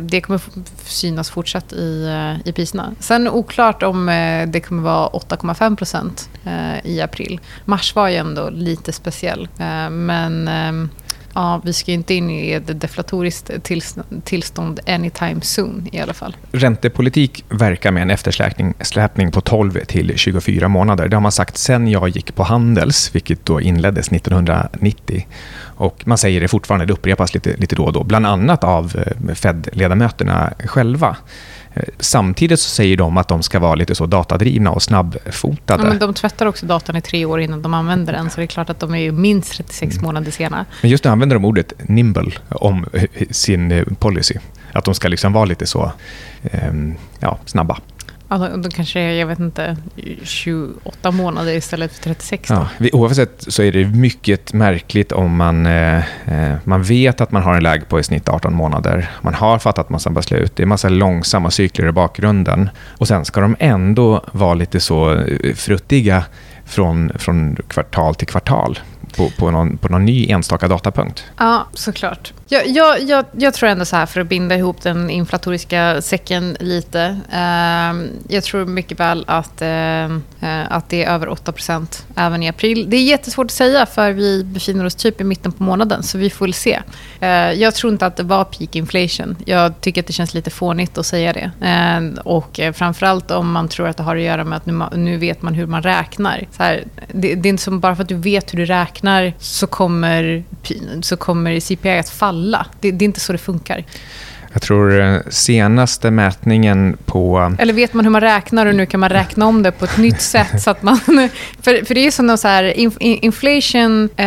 det 0.00 0.20
kommer 0.22 0.40
synas 0.84 1.30
fortsatt 1.30 1.72
i, 1.72 2.08
i 2.44 2.52
priserna. 2.52 2.94
Sen 3.00 3.28
oklart 3.28 3.82
om 3.82 4.06
det 4.48 4.60
kommer 4.60 4.82
vara 4.82 5.08
8,5 5.08 6.80
i 6.84 7.00
april. 7.00 7.40
Mars 7.64 7.94
var 7.94 8.08
ju 8.08 8.16
ändå 8.16 8.50
lite 8.50 8.92
speciell. 8.92 9.48
Men 9.90 10.48
ehm, 10.48 10.90
Ja, 11.34 11.60
vi 11.64 11.72
ska 11.72 11.92
inte 11.92 12.14
in 12.14 12.30
i 12.30 12.50
ett 12.50 12.80
deflatoriskt 12.80 13.50
tillstånd 14.24 14.80
anytime 14.86 15.40
soon 15.40 15.88
i 15.92 16.00
alla 16.00 16.14
fall. 16.14 16.36
Räntepolitik 16.52 17.44
verkar 17.48 17.90
med 17.90 18.02
en 18.02 18.10
eftersläpning 18.10 19.30
på 19.32 19.40
12 19.40 19.84
till 19.86 20.12
24 20.16 20.68
månader. 20.68 21.08
Det 21.08 21.16
har 21.16 21.20
man 21.20 21.32
sagt 21.32 21.56
sen 21.56 21.88
jag 21.88 22.08
gick 22.08 22.34
på 22.34 22.42
Handels, 22.42 23.14
vilket 23.14 23.46
då 23.46 23.60
inleddes 23.60 24.12
1990. 24.12 25.26
Och 25.60 26.02
man 26.06 26.18
säger 26.18 26.40
det 26.40 26.48
fortfarande, 26.48 26.86
det 26.86 26.92
upprepas 26.92 27.34
lite, 27.34 27.56
lite 27.56 27.76
då 27.76 27.84
och 27.84 27.92
då, 27.92 28.04
bland 28.04 28.26
annat 28.26 28.64
av 28.64 28.96
eh, 28.96 29.34
Fed-ledamöterna 29.34 30.52
själva. 30.66 31.16
Eh, 31.74 31.82
samtidigt 31.98 32.60
så 32.60 32.70
säger 32.70 32.96
de 32.96 33.16
att 33.16 33.28
de 33.28 33.42
ska 33.42 33.58
vara 33.58 33.74
lite 33.74 33.94
så 33.94 34.06
datadrivna 34.06 34.70
och 34.70 34.82
snabbfotade. 34.82 35.82
Ja, 35.82 35.88
men 35.88 35.98
de 35.98 36.14
tvättar 36.14 36.46
också 36.46 36.66
datan 36.66 36.96
i 36.96 37.00
tre 37.00 37.24
år 37.24 37.40
innan 37.40 37.62
de 37.62 37.74
använder 37.74 38.12
den, 38.12 38.30
så 38.30 38.36
det 38.36 38.44
är 38.44 38.46
klart 38.46 38.70
att 38.70 38.80
de 38.80 38.94
är 38.94 39.12
minst 39.12 39.52
36 39.52 39.96
mm. 39.96 40.06
månader 40.06 40.30
sena. 40.30 40.64
Men 40.82 40.90
just 40.90 41.04
nu 41.04 41.10
använder 41.10 41.36
de 41.36 41.44
ordet 41.44 41.72
nimble 41.88 42.32
om 42.48 42.86
eh, 42.92 43.04
sin 43.30 43.72
eh, 43.72 43.84
policy. 43.98 44.34
Att 44.72 44.84
de 44.84 44.94
ska 44.94 45.08
liksom 45.08 45.32
vara 45.32 45.44
lite 45.44 45.66
så 45.66 45.92
um, 46.68 46.94
ja, 47.20 47.38
snabba. 47.44 47.78
Ja, 48.28 48.48
då, 48.56 48.70
kanske 48.70 49.00
jag 49.00 49.26
vet 49.26 49.38
inte, 49.38 49.76
28 50.22 51.10
månader 51.10 51.52
istället 51.52 51.92
för 51.92 52.02
36. 52.02 52.48
Då. 52.48 52.66
Ja, 52.78 52.88
oavsett 52.92 53.44
så 53.48 53.62
är 53.62 53.72
det 53.72 53.84
mycket 53.84 54.52
märkligt 54.52 55.12
om 55.12 55.36
man, 55.36 55.66
eh, 55.66 55.96
eh, 56.24 56.56
man 56.64 56.82
vet 56.82 57.20
att 57.20 57.32
man 57.32 57.42
har 57.42 57.54
en 57.54 57.62
läge 57.62 57.84
på 57.84 58.00
i 58.00 58.02
snitt 58.02 58.28
18 58.28 58.54
månader. 58.54 59.10
Man 59.22 59.34
har 59.34 59.58
fattat 59.58 59.90
massa 59.90 60.10
beslut. 60.10 60.56
Det 60.56 60.62
är 60.62 60.66
massa 60.66 60.88
långsamma 60.88 61.50
cykler 61.50 61.88
i 61.88 61.92
bakgrunden. 61.92 62.70
Och 62.98 63.08
sen 63.08 63.24
ska 63.24 63.40
de 63.40 63.56
ändå 63.58 64.24
vara 64.32 64.54
lite 64.54 64.80
så 64.80 65.14
eh, 65.14 65.54
fruttiga 65.54 66.24
från, 66.64 67.12
från 67.18 67.56
kvartal 67.68 68.14
till 68.14 68.28
kvartal 68.28 68.78
på, 69.16 69.30
på, 69.38 69.50
någon, 69.50 69.76
på 69.76 69.88
någon 69.88 70.04
ny 70.04 70.26
enstaka 70.30 70.68
datapunkt. 70.68 71.24
Ja, 71.38 71.66
såklart. 71.72 72.32
Jag, 72.48 72.68
jag, 72.68 73.02
jag, 73.02 73.24
jag, 73.32 73.54
tror 73.54 73.68
ändå 73.68 73.84
så 73.84 73.96
här, 73.96 74.06
för 74.06 74.20
att 74.20 74.28
binda 74.28 74.56
ihop 74.56 74.82
den 74.82 75.10
inflatoriska 75.10 76.02
säcken 76.02 76.56
lite. 76.60 77.20
Eh, 77.32 78.08
jag 78.34 78.44
tror 78.44 78.64
mycket 78.64 79.00
väl 79.00 79.24
att, 79.26 79.62
eh, 79.62 80.04
eh 80.04 80.18
att 80.68 80.88
det 80.88 81.04
är 81.04 81.10
över 81.10 81.26
8% 81.26 82.04
även 82.16 82.42
i 82.42 82.48
april. 82.48 82.90
Det 82.90 82.96
är 82.96 83.02
jättesvårt 83.02 83.44
att 83.44 83.50
säga, 83.50 83.86
för 83.86 84.12
vi 84.12 84.44
befinner 84.44 84.84
oss 84.84 84.94
typ 84.94 85.20
i 85.20 85.24
mitten 85.24 85.52
på 85.52 85.62
månaden, 85.62 86.02
så 86.02 86.18
vi 86.18 86.30
får 86.30 86.44
väl 86.44 86.54
se. 86.54 86.80
Eh, 87.20 87.28
jag 87.28 87.74
tror 87.74 87.92
inte 87.92 88.06
att 88.06 88.16
det 88.16 88.22
var 88.22 88.44
peak 88.44 88.76
inflation. 88.76 89.36
Jag 89.46 89.80
tycker 89.80 90.00
att 90.00 90.06
det 90.06 90.12
känns 90.12 90.34
lite 90.34 90.50
fånigt 90.50 90.98
att 90.98 91.06
säga 91.06 91.32
det. 91.32 91.50
Ehm, 91.60 92.18
och 92.24 92.60
eh, 92.60 92.72
framförallt 92.72 93.30
om 93.30 93.52
man 93.52 93.68
tror 93.68 93.88
att 93.88 93.96
det 93.96 94.02
har 94.02 94.16
att 94.16 94.22
göra 94.22 94.44
med 94.44 94.56
att 94.56 94.66
nu, 94.66 94.84
nu 94.94 95.16
vet 95.16 95.42
man 95.42 95.54
hur 95.54 95.66
man 95.66 95.82
räknar. 95.82 96.46
Så 96.56 96.62
här, 96.62 96.84
det, 97.12 97.34
det, 97.34 97.48
är 97.48 97.50
inte 97.50 97.62
som 97.62 97.80
bara 97.80 97.96
för 97.96 98.02
att 98.02 98.08
du 98.08 98.14
vet 98.14 98.52
hur 98.52 98.58
du 98.58 98.64
räknar 98.64 99.32
så 99.38 99.66
kommer, 99.66 100.44
så 101.00 101.16
kommer 101.16 101.60
CPI 101.60 101.98
att 101.98 102.08
falla 102.08 102.33
alla. 102.34 102.66
Det, 102.80 102.90
det 102.90 103.04
är 103.04 103.06
inte 103.06 103.20
så 103.20 103.32
det 103.32 103.38
funkar. 103.38 103.84
Jag 104.54 104.62
tror 104.62 105.00
eh, 105.00 105.20
senaste 105.28 106.10
mätningen 106.10 106.96
på... 107.04 107.54
Eller 107.58 107.72
vet 107.72 107.94
man 107.94 108.04
hur 108.04 108.12
man 108.12 108.20
räknar 108.20 108.66
och 108.66 108.74
nu 108.74 108.86
kan 108.86 109.00
man 109.00 109.08
räkna 109.08 109.46
om 109.46 109.62
det 109.62 109.72
på 109.72 109.84
ett 109.84 109.98
nytt 109.98 110.20
sätt. 110.20 110.62
så 110.62 110.70
att 110.70 110.82
man, 110.82 110.98
för, 111.62 111.84
för 111.84 111.94
det 111.94 112.06
är 112.06 112.10
som 112.10 112.38
så 112.38 112.48
här 112.48 112.64
inflation, 113.00 114.08
eh, 114.16 114.26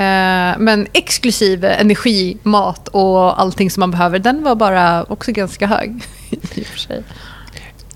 men 0.58 0.88
exklusive 0.94 1.70
energi, 1.70 2.38
mat 2.44 2.88
och 2.88 3.42
allting 3.42 3.72
som 3.72 3.80
man 3.80 3.92
behöver, 3.92 4.20
den 4.20 4.44
var 4.44 4.56
bara 4.56 5.04
också 5.04 5.32
ganska 5.32 5.68
hög. 5.68 6.04
i 6.30 6.62
och 6.62 6.66
för 6.66 6.80
sig. 6.80 7.04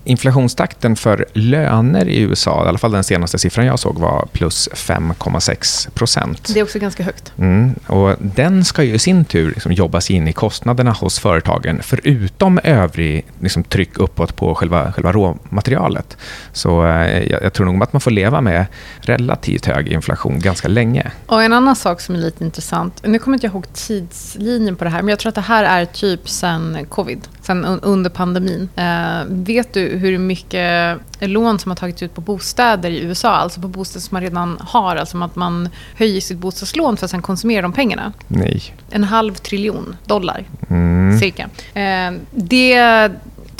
Inflationstakten 0.04 0.96
för 0.96 1.26
löner 1.32 2.08
i 2.08 2.20
USA, 2.20 2.64
i 2.64 2.68
alla 2.68 2.78
fall 2.78 2.92
den 2.92 3.04
senaste 3.04 3.38
siffran 3.38 3.66
jag 3.66 3.78
såg, 3.78 3.98
var 3.98 4.28
plus 4.32 4.68
5,6 4.72 5.90
procent. 5.90 6.50
Det 6.54 6.60
är 6.60 6.64
också 6.64 6.78
ganska 6.78 7.02
högt. 7.02 7.32
Mm, 7.38 7.74
och 7.86 8.16
den 8.18 8.64
ska 8.64 8.82
ju 8.82 8.94
i 8.94 8.98
sin 8.98 9.24
tur 9.24 9.48
liksom 9.48 9.72
jobbas 9.72 10.10
in 10.10 10.28
i 10.28 10.32
kostnaderna 10.32 10.90
hos 10.90 11.18
företagen, 11.18 11.80
förutom 11.82 12.60
övrig 12.64 13.26
liksom, 13.40 13.64
tryck 13.64 13.98
uppåt 13.98 14.36
på 14.36 14.54
själva, 14.54 14.92
själva 14.92 15.12
råmaterialet. 15.12 16.16
Så 16.52 16.86
eh, 16.86 17.22
jag, 17.42 17.52
tror 17.52 17.66
nog 17.66 17.82
att 17.82 17.92
man 17.92 18.00
får 18.00 18.10
leva 18.10 18.40
med 18.40 18.66
relativt 19.00 19.66
hög 19.66 19.88
inflation 19.88 20.40
ganska 20.40 20.68
länge. 20.68 21.10
Och 21.26 21.42
En 21.42 21.52
annan 21.52 21.76
sak 21.76 22.00
som 22.00 22.14
är 22.14 22.18
lite 22.18 22.44
intressant, 22.44 23.02
nu 23.04 23.18
kommer 23.18 23.36
inte 23.36 23.46
jag 23.46 23.54
ihåg 23.54 23.72
tidslinjen 23.72 24.76
på 24.76 24.84
det 24.84 24.90
här, 24.90 25.02
men 25.02 25.08
jag 25.08 25.18
tror 25.18 25.28
att 25.28 25.34
det 25.34 25.40
här 25.40 25.64
är 25.64 25.84
typ 25.84 26.28
sen 26.28 26.86
covid, 26.88 27.28
sen 27.52 27.80
under 27.82 28.10
pandemin. 28.10 28.68
Eh, 28.76 29.24
vet 29.28 29.74
du 29.74 29.80
hur 29.80 30.18
mycket 30.18 30.98
lån 31.20 31.58
som 31.58 31.70
har 31.70 31.76
tagits 31.76 32.02
ut 32.02 32.14
på 32.14 32.20
bostäder 32.20 32.90
i 32.90 33.02
USA, 33.02 33.30
alltså 33.30 33.60
på 33.60 33.68
bostäder 33.68 34.00
som 34.00 34.14
man 34.14 34.22
redan 34.22 34.58
har, 34.60 34.96
alltså 34.96 35.18
att 35.22 35.36
man 35.36 35.68
höjer 35.96 36.20
sitt 36.20 36.38
bostadslån 36.38 36.96
för 36.96 37.04
att 37.04 37.10
sen 37.10 37.22
konsumera 37.22 37.62
de 37.62 37.72
pengarna. 37.72 38.12
Nej. 38.28 38.62
En 38.90 39.04
halv 39.04 39.34
triljon 39.34 39.96
dollar, 40.06 40.44
mm. 40.70 41.18
cirka. 41.18 41.48
Eh, 41.80 42.12
det 42.30 43.10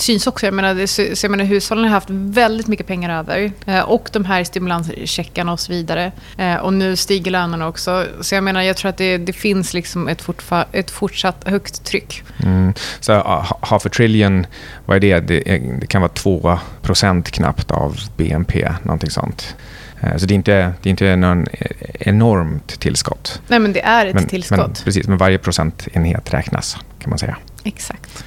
syns 0.01 0.27
också. 0.27 0.47
Jag 0.47 0.55
menar, 0.55 0.87
så 0.87 1.27
jag 1.27 1.31
menar, 1.31 1.45
hushållen 1.45 1.85
har 1.85 1.91
haft 1.91 2.11
väldigt 2.11 2.67
mycket 2.67 2.87
pengar 2.87 3.19
över. 3.19 3.53
Eh, 3.67 3.81
och 3.81 4.09
de 4.13 4.25
här 4.25 4.45
stimulanscheckarna 4.45 5.53
och 5.53 5.61
så 5.61 5.73
vidare. 5.73 6.13
Eh, 6.39 6.57
och 6.57 6.73
nu 6.73 6.97
stiger 6.97 7.31
lönerna 7.31 7.69
också. 7.69 8.07
Så 8.21 8.35
jag 8.35 8.45
menar, 8.45 8.63
jag 8.63 8.77
tror 8.77 8.89
att 8.89 8.97
det, 8.97 9.19
det 9.19 9.33
finns 9.33 9.75
liksom 9.75 10.09
ett, 10.09 10.29
ett 10.73 10.91
fortsatt 10.91 11.49
högt 11.49 11.85
tryck. 11.85 12.23
Mm. 12.43 12.75
Så 13.01 13.13
half 13.61 13.87
a 13.87 13.89
trillion, 13.89 14.47
vad 14.87 14.97
är 14.97 15.01
det? 15.01 15.21
Det, 15.21 15.41
det 15.81 15.87
kan 15.87 16.03
vara 16.03 16.13
2% 16.83 17.23
knappt 17.23 17.71
av 17.71 17.97
BNP, 18.17 18.73
någonting 18.83 19.11
sånt. 19.11 19.57
Eh, 20.01 20.17
så 20.17 20.27
det 20.27 20.35
är 20.35 20.37
inte, 20.37 20.73
det 20.83 20.89
är 20.89 20.91
inte 20.91 21.17
någon 21.17 21.47
enormt 21.83 22.81
tillskott. 22.81 23.41
Nej, 23.49 23.59
men 23.59 23.73
det 23.73 23.81
är 23.81 24.07
ett 24.07 24.15
men, 24.15 24.27
tillskott. 24.27 24.59
Men, 24.59 24.75
precis, 24.85 25.09
men 25.09 25.19
varje 25.19 25.39
procentenhet 25.39 26.35
räknas, 26.35 26.77
kan 26.99 27.11
man 27.11 27.19
säga. 27.19 27.37
Exakt. 27.65 28.25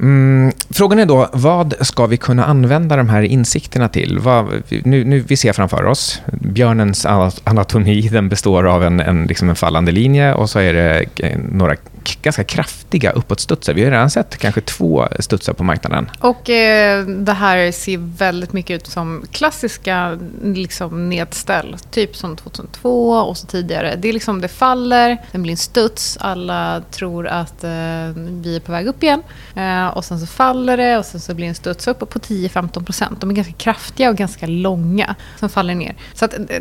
Mm, 0.00 0.52
frågan 0.70 0.98
är 0.98 1.06
då, 1.06 1.28
vad 1.32 1.74
ska 1.80 2.06
vi 2.06 2.16
kunna 2.16 2.44
använda 2.44 2.96
de 2.96 3.08
här 3.08 3.22
insikterna 3.22 3.88
till? 3.88 4.18
Vad, 4.18 4.62
nu, 4.84 5.04
nu, 5.04 5.20
vi 5.20 5.36
ser 5.36 5.52
framför 5.52 5.84
oss, 5.84 6.22
björnens 6.32 7.06
anatomi 7.44 8.08
den 8.08 8.28
består 8.28 8.66
av 8.66 8.84
en, 8.84 9.00
en, 9.00 9.24
liksom 9.24 9.48
en 9.48 9.56
fallande 9.56 9.92
linje 9.92 10.34
och 10.34 10.50
så 10.50 10.58
är 10.58 10.72
det 10.72 11.04
eh, 11.16 11.38
några 11.38 11.76
ganska 12.22 12.44
kraftiga 12.44 13.10
uppåtstudsar. 13.10 13.74
Vi 13.74 13.84
har 13.84 13.90
redan 13.90 14.10
sett 14.10 14.36
kanske 14.36 14.60
två 14.60 15.08
studsar 15.18 15.52
på 15.52 15.64
marknaden. 15.64 16.10
Och 16.20 16.50
eh, 16.50 17.04
det 17.06 17.32
här 17.32 17.72
ser 17.72 17.98
väldigt 18.18 18.52
mycket 18.52 18.74
ut 18.74 18.86
som 18.86 19.24
klassiska 19.32 20.18
liksom, 20.42 21.08
nedställ. 21.08 21.76
Typ 21.90 22.16
som 22.16 22.36
2002 22.36 23.10
och 23.10 23.36
så 23.36 23.46
tidigare. 23.46 23.96
Det 23.96 24.08
är 24.08 24.12
liksom, 24.12 24.40
det 24.40 24.48
faller, 24.48 25.16
det 25.32 25.38
blir 25.38 25.52
en 25.52 25.56
studs. 25.56 26.18
Alla 26.20 26.82
tror 26.90 27.26
att 27.26 27.64
eh, 27.64 27.70
vi 28.14 28.56
är 28.56 28.60
på 28.60 28.72
väg 28.72 28.86
upp 28.86 29.02
igen. 29.02 29.22
Eh, 29.54 29.86
och 29.86 30.04
sen 30.04 30.20
så 30.20 30.26
faller 30.26 30.76
det 30.76 30.98
och 30.98 31.04
sen 31.04 31.20
så 31.20 31.34
blir 31.34 31.46
det 31.46 31.50
en 31.50 31.54
studs 31.54 31.88
upp 31.88 31.98
på 31.98 32.18
10-15 32.18 32.84
procent. 32.84 33.20
De 33.20 33.30
är 33.30 33.34
ganska 33.34 33.52
kraftiga 33.52 34.10
och 34.10 34.16
ganska 34.16 34.46
långa. 34.46 35.14
Som 35.38 35.48
faller 35.48 35.74
ner. 35.74 35.94
Så 36.14 36.24
att, 36.24 36.34
eh, 36.34 36.60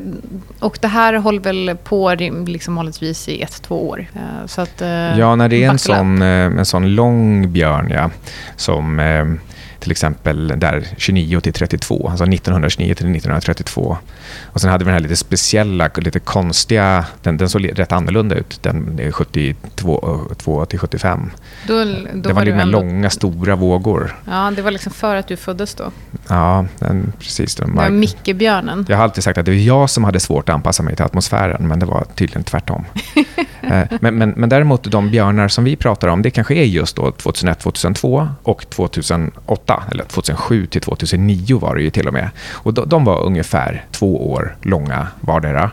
och 0.59 0.77
det 0.81 0.87
här 0.87 1.13
håller 1.13 1.39
väl 1.39 1.77
på 1.83 2.15
liksom, 2.47 2.75
vanligtvis 2.75 3.29
i 3.29 3.41
ett, 3.41 3.61
två 3.61 3.89
år. 3.89 4.07
Eh, 4.13 4.45
så 4.45 4.61
att, 4.61 4.81
eh, 4.81 5.19
ja, 5.19 5.35
när 5.37 5.49
det 5.49 5.63
är 5.63 5.69
en 5.69 5.79
sån, 5.79 6.21
eh, 6.21 6.45
en 6.45 6.65
sån 6.65 6.95
lång 6.95 7.51
björn 7.51 7.89
ja, 7.89 8.09
som 8.55 8.99
till 9.87 9.91
exempel 9.91 10.47
där 10.57 10.87
29 10.97 11.39
till 11.39 11.53
32, 11.53 12.09
alltså 12.09 12.23
1929 12.23 12.85
till 12.85 13.05
1932. 13.05 13.97
Och 14.43 14.61
sen 14.61 14.69
hade 14.69 14.83
vi 14.83 14.89
den 14.89 14.93
här 14.93 14.99
lite 14.99 15.15
speciella, 15.15 15.89
lite 15.95 16.19
konstiga, 16.19 17.05
den, 17.23 17.37
den 17.37 17.49
såg 17.49 17.79
rätt 17.79 17.91
annorlunda 17.91 18.35
ut, 18.35 18.63
den 18.63 19.11
72 19.11 20.65
till 20.65 20.79
75. 20.79 21.31
Då, 21.67 21.73
då 22.13 22.29
det 22.29 22.33
var 22.33 22.45
lite 22.45 22.57
ändå... 22.57 22.79
långa, 22.79 23.09
stora 23.09 23.55
vågor. 23.55 24.15
Ja, 24.25 24.51
det 24.55 24.61
var 24.61 24.71
liksom 24.71 24.91
för 24.91 25.15
att 25.15 25.27
du 25.27 25.35
föddes 25.37 25.75
då. 25.75 25.91
Ja, 26.27 26.65
den, 26.79 27.13
precis. 27.19 27.55
Den 27.55 27.75
var 27.75 27.89
Micke-björnen. 27.89 28.85
Jag 28.89 28.97
har 28.97 29.03
alltid 29.03 29.23
sagt 29.23 29.37
att 29.37 29.45
det 29.45 29.51
var 29.51 29.57
jag 29.57 29.89
som 29.89 30.03
hade 30.03 30.19
svårt 30.19 30.49
att 30.49 30.55
anpassa 30.55 30.83
mig 30.83 30.95
till 30.95 31.05
atmosfären, 31.05 31.67
men 31.67 31.79
det 31.79 31.85
var 31.85 32.05
tydligen 32.15 32.43
tvärtom. 32.43 32.85
Eh, 33.61 33.83
men, 34.01 34.15
men, 34.15 34.29
men 34.29 34.49
däremot 34.49 34.83
de 34.83 35.11
björnar 35.11 35.47
som 35.47 35.63
vi 35.63 35.75
pratar 35.75 36.07
om, 36.07 36.21
det 36.21 36.29
kanske 36.29 36.55
är 36.55 36.63
just 36.63 36.95
då 36.95 37.11
2001, 37.11 37.59
2002 37.59 38.29
och 38.43 38.69
2008, 38.69 39.76
eller 39.91 40.03
2007 40.03 40.65
till 40.65 40.81
2009 40.81 41.59
var 41.59 41.75
det 41.75 41.81
ju 41.81 41.89
till 41.89 42.07
och 42.07 42.13
med. 42.13 42.29
Och 42.53 42.73
de, 42.73 42.89
de 42.89 43.05
var 43.05 43.23
ungefär 43.23 43.85
två 43.91 44.31
år 44.31 44.55
långa 44.61 45.07
vardera 45.21 45.71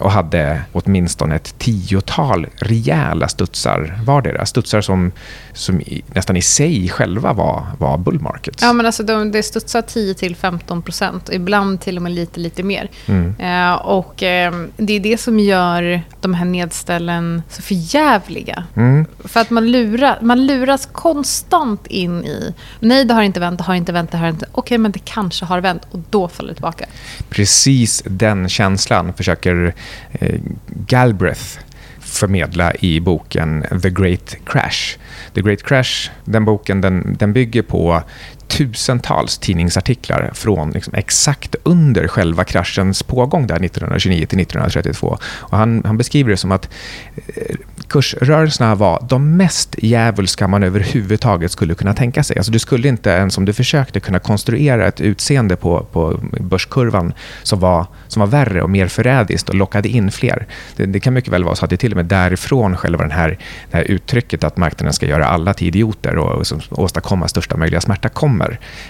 och 0.00 0.10
hade 0.10 0.62
åtminstone 0.72 1.36
ett 1.36 1.58
tiotal 1.58 2.46
rejäla 2.56 3.28
studsar 3.28 3.98
vardera. 4.04 4.46
Studsar 4.46 4.80
som, 4.80 5.12
som 5.52 5.80
i, 5.80 6.02
nästan 6.14 6.36
i 6.36 6.42
sig 6.42 6.88
själva 6.88 7.32
var, 7.32 7.66
var 7.78 7.98
bull 7.98 8.20
markets. 8.20 8.62
Ja, 8.62 8.72
men 8.72 8.86
alltså 8.86 9.02
de, 9.02 9.32
det 9.32 9.42
studsar 9.42 9.82
10-15 9.82 10.82
procent, 10.82 11.30
ibland 11.32 11.80
till 11.80 11.96
och 11.96 12.02
med 12.02 12.12
lite, 12.12 12.40
lite 12.40 12.62
mer. 12.62 12.90
Mm. 13.06 13.34
Eh, 13.38 13.74
och 13.74 14.22
eh, 14.22 14.54
det 14.76 14.92
är 14.92 15.00
det 15.00 15.20
som 15.20 15.40
gör 15.40 16.00
de 16.20 16.34
här 16.34 16.44
nedställen 16.44 17.42
så 17.48 17.62
förjävliga. 17.62 18.64
Mm. 18.74 19.06
För 19.24 19.40
att 19.40 19.50
man, 19.50 19.70
lurar, 19.70 20.18
man 20.22 20.46
luras 20.46 20.88
konstant 20.92 21.86
in 21.86 22.24
i, 22.24 22.54
nej 22.80 23.04
det 23.04 23.14
har 23.14 23.22
inte 23.22 23.40
vänt, 23.40 23.58
det 23.58 23.64
har 23.64 23.74
inte 23.74 23.92
vänt, 23.92 24.10
det 24.10 24.18
har 24.18 24.28
inte, 24.28 24.46
okej 24.52 24.78
men 24.78 24.92
det 24.92 24.98
kanske 25.04 25.44
har 25.44 25.60
vänt 25.60 25.82
och 25.90 25.98
då 26.10 26.28
faller 26.28 26.48
det 26.48 26.54
tillbaka. 26.54 26.86
Precis 27.28 28.02
den 28.06 28.48
känslan 28.48 29.12
försöker 29.12 29.65
Eh, 30.12 30.40
Galbraith 30.66 31.58
förmedla 32.00 32.72
i 32.74 33.00
boken 33.00 33.64
The 33.82 33.90
Great 33.90 34.36
Crash. 34.44 34.98
The 35.34 35.40
Great 35.40 35.62
Crash, 35.62 36.10
den 36.24 36.44
boken, 36.44 36.80
den, 36.80 37.16
den 37.18 37.32
bygger 37.32 37.62
på 37.62 38.02
tusentals 38.48 39.38
tidningsartiklar 39.38 40.30
från 40.34 40.70
liksom 40.70 40.94
exakt 40.94 41.56
under 41.62 42.08
själva 42.08 42.44
kraschens 42.44 43.02
pågång 43.02 43.46
där 43.46 43.54
1929 43.54 44.26
till 44.26 44.40
1932. 44.40 45.18
Och 45.24 45.58
han, 45.58 45.82
han 45.84 45.96
beskriver 45.96 46.30
det 46.30 46.36
som 46.36 46.52
att 46.52 46.68
eh, 47.16 47.56
kursrörelserna 47.88 48.74
var 48.74 49.06
de 49.08 49.36
mest 49.36 49.74
djävulska 49.78 50.48
man 50.48 50.62
överhuvudtaget 50.62 51.52
skulle 51.52 51.74
kunna 51.74 51.94
tänka 51.94 52.22
sig. 52.22 52.36
Alltså 52.36 52.52
du 52.52 52.58
skulle 52.58 52.88
inte 52.88 53.10
ens 53.10 53.38
om 53.38 53.44
du 53.44 53.52
försökte 53.52 54.00
kunna 54.00 54.18
konstruera 54.18 54.86
ett 54.86 55.00
utseende 55.00 55.56
på, 55.56 55.86
på 55.92 56.20
börskurvan 56.40 57.12
som 57.42 57.60
var, 57.60 57.86
som 58.08 58.20
var 58.20 58.26
värre 58.26 58.62
och 58.62 58.70
mer 58.70 58.88
förrädiskt 58.88 59.48
och 59.48 59.54
lockade 59.54 59.88
in 59.88 60.10
fler. 60.10 60.46
Det, 60.76 60.86
det 60.86 61.00
kan 61.00 61.14
mycket 61.14 61.32
väl 61.32 61.44
vara 61.44 61.54
så 61.54 61.64
att 61.64 61.70
det 61.70 61.74
är 61.74 61.78
till 61.78 61.92
och 61.92 61.96
med 61.96 62.06
därifrån 62.06 62.76
själva 62.76 63.02
den 63.02 63.10
här, 63.10 63.38
det 63.70 63.76
här 63.76 63.84
uttrycket 63.84 64.44
att 64.44 64.56
marknaden 64.56 64.92
ska 64.92 65.06
göra 65.06 65.26
alla 65.26 65.54
till 65.54 65.66
idioter 65.66 66.16
och, 66.18 66.40
och 66.70 66.78
åstadkomma 66.78 67.28
största 67.28 67.56
möjliga 67.56 67.80
smärta 67.80 68.08
kommer. 68.08 68.35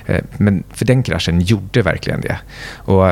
Eh, 0.06 0.24
men 0.38 0.62
för 0.70 0.84
den 0.84 1.02
kraschen 1.02 1.40
gjorde 1.40 1.82
verkligen 1.82 2.20
det. 2.20 2.38
Och 2.74 3.08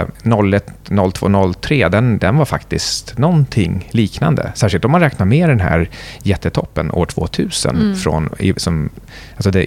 01, 0.54 0.66
02, 1.14 1.52
03, 1.60 1.88
den, 1.88 2.18
den 2.18 2.36
var 2.36 2.44
faktiskt 2.44 3.18
någonting 3.18 3.88
liknande. 3.90 4.52
Särskilt 4.54 4.84
om 4.84 4.90
man 4.90 5.00
räknar 5.00 5.26
med 5.26 5.48
den 5.48 5.60
här 5.60 5.88
jättetoppen 6.22 6.90
år 6.90 7.06
2000. 7.06 7.76
Mm. 7.76 7.96
Från, 7.96 8.30
som, 8.56 8.90
alltså 9.34 9.50
det, 9.50 9.66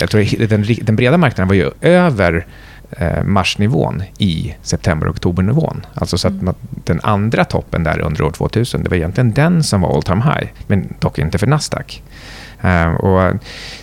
jag 0.00 0.10
tror 0.10 0.46
den, 0.46 0.64
den 0.82 0.96
breda 0.96 1.18
marknaden 1.18 1.48
var 1.48 1.54
ju 1.54 1.70
över 1.80 2.46
eh, 2.90 3.24
marsnivån 3.24 4.02
i 4.18 4.54
september-oktobernivån. 4.62 5.86
Alltså 5.94 6.18
så 6.18 6.28
att 6.28 6.40
mm. 6.40 6.54
den 6.84 7.00
andra 7.02 7.44
toppen 7.44 7.84
där 7.84 8.00
under 8.00 8.22
år 8.22 8.30
2000, 8.30 8.82
det 8.82 8.90
var 8.90 8.96
egentligen 8.96 9.32
den 9.32 9.64
som 9.64 9.80
var 9.80 9.96
all 9.96 10.02
time 10.02 10.22
high, 10.22 10.48
men 10.66 10.94
dock 10.98 11.18
inte 11.18 11.38
för 11.38 11.46
Nasdaq. 11.46 12.02
Uh, 12.64 12.94
och 12.94 13.34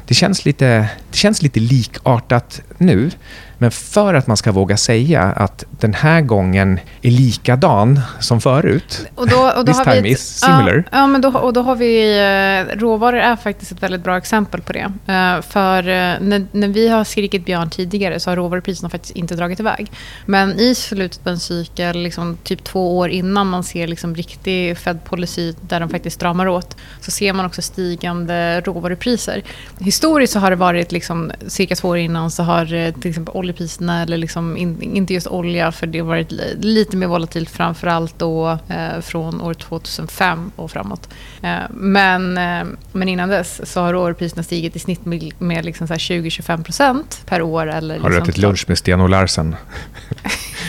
det, 0.07 0.13
känns 0.13 0.45
lite, 0.45 0.89
det 1.11 1.17
känns 1.17 1.41
lite 1.41 1.59
likartat 1.59 2.61
nu. 2.77 3.11
Men 3.57 3.71
för 3.71 4.13
att 4.13 4.27
man 4.27 4.37
ska 4.37 4.51
våga 4.51 4.77
säga 4.77 5.21
att 5.21 5.63
den 5.69 5.93
här 5.93 6.21
gången 6.21 6.79
är 7.01 7.11
likadan 7.11 7.99
som 8.19 8.41
förut, 8.41 9.07
och 9.15 9.27
då, 9.27 9.53
och 9.57 9.65
då 9.65 9.73
this 9.73 9.83
time 9.83 9.97
ett, 9.97 10.05
is 10.05 10.39
similar. 10.39 10.83
Ja, 10.91 10.97
ja, 10.97 11.07
men 11.07 11.21
då, 11.21 11.29
och 11.29 11.53
då 11.53 11.61
har 11.61 11.75
vi... 11.75 12.19
Eh, 12.19 12.79
råvaror 12.79 13.19
är 13.19 13.35
faktiskt 13.35 13.71
ett 13.71 13.83
väldigt 13.83 14.03
bra 14.03 14.17
exempel 14.17 14.61
på 14.61 14.73
det. 14.73 14.85
Uh, 14.85 15.41
för 15.41 15.79
uh, 15.79 16.27
när, 16.27 16.45
när 16.51 16.67
vi 16.67 16.87
har 16.87 17.03
skrikit 17.03 17.45
björn 17.45 17.69
tidigare 17.69 18.19
så 18.19 18.31
har 18.31 18.35
råvarupriserna 18.35 18.89
faktiskt 18.89 19.15
inte 19.15 19.35
dragit 19.35 19.59
iväg. 19.59 19.91
Men 20.25 20.59
i 20.59 20.75
slutet 20.75 21.23
på 21.23 21.29
en 21.29 21.39
cykel, 21.39 21.97
liksom, 21.97 22.37
typ 22.43 22.63
två 22.63 22.97
år 22.97 23.09
innan 23.09 23.47
man 23.47 23.63
ser 23.63 23.87
liksom 23.87 24.15
riktig 24.15 24.77
Fed 24.77 25.03
policy 25.03 25.53
där 25.61 25.79
de 25.79 25.89
faktiskt 25.89 26.15
stramar 26.15 26.47
åt, 26.47 26.77
så 27.01 27.11
ser 27.11 27.33
man 27.33 27.45
också 27.45 27.61
stigande 27.61 28.61
råvarupriser. 28.73 29.43
Historiskt 29.79 30.33
så 30.33 30.39
har 30.39 30.49
det 30.49 30.55
varit 30.55 30.91
liksom, 30.91 31.31
cirka 31.47 31.75
två 31.75 31.87
år 31.87 31.97
innan 31.97 32.31
så 32.31 32.43
har 32.43 32.91
till 33.01 33.09
exempel 33.09 33.35
oljepriserna, 33.35 34.01
eller 34.01 34.17
liksom 34.17 34.57
in, 34.57 34.81
inte 34.81 35.13
just 35.13 35.27
olja, 35.27 35.71
för 35.71 35.87
det 35.87 35.99
har 35.99 36.07
varit 36.07 36.31
lite 36.61 36.97
mer 36.97 37.07
volatilt 37.07 37.49
framförallt 37.49 38.19
då 38.19 38.57
eh, 38.67 39.01
från 39.01 39.41
år 39.41 39.53
2005 39.53 40.51
och 40.55 40.71
framåt. 40.71 41.09
Eh, 41.41 41.57
men, 41.69 42.37
eh, 42.37 42.65
men 42.91 43.09
innan 43.09 43.29
dess 43.29 43.71
så 43.71 43.81
har 43.81 43.93
råvarupriserna 43.93 44.43
stigit 44.43 44.75
i 44.75 44.79
snitt 44.79 45.05
med, 45.05 45.31
med 45.37 45.65
liksom 45.65 45.87
20-25% 45.87 47.03
per 47.25 47.41
år. 47.41 47.67
Eller 47.67 47.99
har 47.99 48.09
du 48.09 48.15
liksom 48.15 48.29
ätit 48.29 48.41
lunch 48.41 48.65
med 48.67 48.77
Sten 48.77 49.01
och 49.01 49.09
Larsen? 49.09 49.55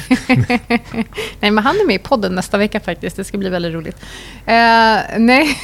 nej, 1.41 1.51
men 1.51 1.59
han 1.59 1.77
är 1.77 1.87
med 1.87 1.97
i 1.97 1.99
podden 1.99 2.35
nästa 2.35 2.59
vecka 2.59 2.81
faktiskt. 2.81 3.17
Det 3.17 3.25
ska 3.25 3.39
bli 3.39 3.49
väldigt 3.49 3.75
roligt. 3.75 3.97
Eh, 4.47 4.99
nej. 5.19 5.59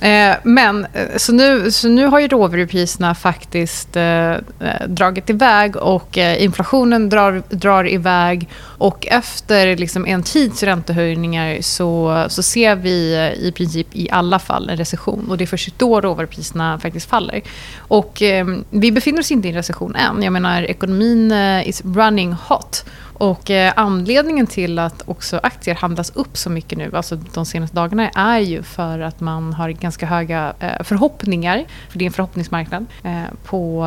Eh, 0.00 0.36
men 0.42 0.86
eh, 0.92 1.16
så 1.16 1.32
nu, 1.32 1.70
så 1.70 1.88
nu 1.88 2.06
har 2.06 2.20
ju 2.20 2.28
råvarupriserna 2.28 3.14
faktiskt 3.14 3.96
eh, 3.96 4.32
eh, 4.32 4.40
dragit 4.88 5.30
iväg 5.30 5.76
och 5.76 6.18
eh, 6.18 6.42
inflationen 6.42 7.08
drar, 7.08 7.42
drar 7.48 7.88
iväg. 7.88 8.48
Och 8.78 9.06
efter 9.06 9.76
liksom 9.76 10.06
en 10.06 10.22
tids 10.22 10.62
räntehöjningar 10.62 11.58
så, 11.60 12.24
så 12.28 12.42
ser 12.42 12.76
vi 12.76 13.14
eh, 13.14 13.46
i 13.46 13.52
princip 13.52 13.86
i 13.92 14.10
alla 14.10 14.38
fall 14.38 14.68
en 14.68 14.76
recession. 14.76 15.26
Och 15.30 15.38
det 15.38 15.44
är 15.44 15.46
först 15.46 15.78
då 15.78 16.00
råvarupriserna 16.00 16.78
faktiskt 16.78 17.10
faller. 17.10 17.42
Och 17.78 18.22
eh, 18.22 18.46
vi 18.70 18.92
befinner 18.92 19.20
oss 19.20 19.30
inte 19.30 19.48
i 19.48 19.50
en 19.50 19.56
recession 19.56 19.96
än. 19.96 20.22
Jag 20.22 20.32
menar, 20.32 20.62
ekonomin 20.62 21.32
is 21.64 21.82
running 21.84 22.32
hot. 22.32 22.84
Och 23.14 23.50
eh, 23.50 23.72
anledningen 23.76 24.46
till 24.46 24.78
att 24.78 25.02
också 25.06 25.40
aktier 25.42 25.74
handlas 25.74 26.10
upp 26.10 26.36
så 26.36 26.50
mycket 26.50 26.78
nu, 26.78 26.90
alltså 26.94 27.16
de 27.16 27.46
senaste 27.46 27.76
dagarna, 27.76 28.08
är 28.08 28.38
ju 28.38 28.62
för 28.62 29.00
att 29.00 29.20
man 29.20 29.52
har 29.52 29.70
ganska 29.70 30.06
höga 30.06 30.54
eh, 30.60 30.82
förhoppningar, 30.84 31.64
för 31.88 31.98
det 31.98 32.04
är 32.04 32.06
en 32.06 32.12
förhoppningsmarknad, 32.12 32.86
eh, 33.02 33.22
på 33.44 33.84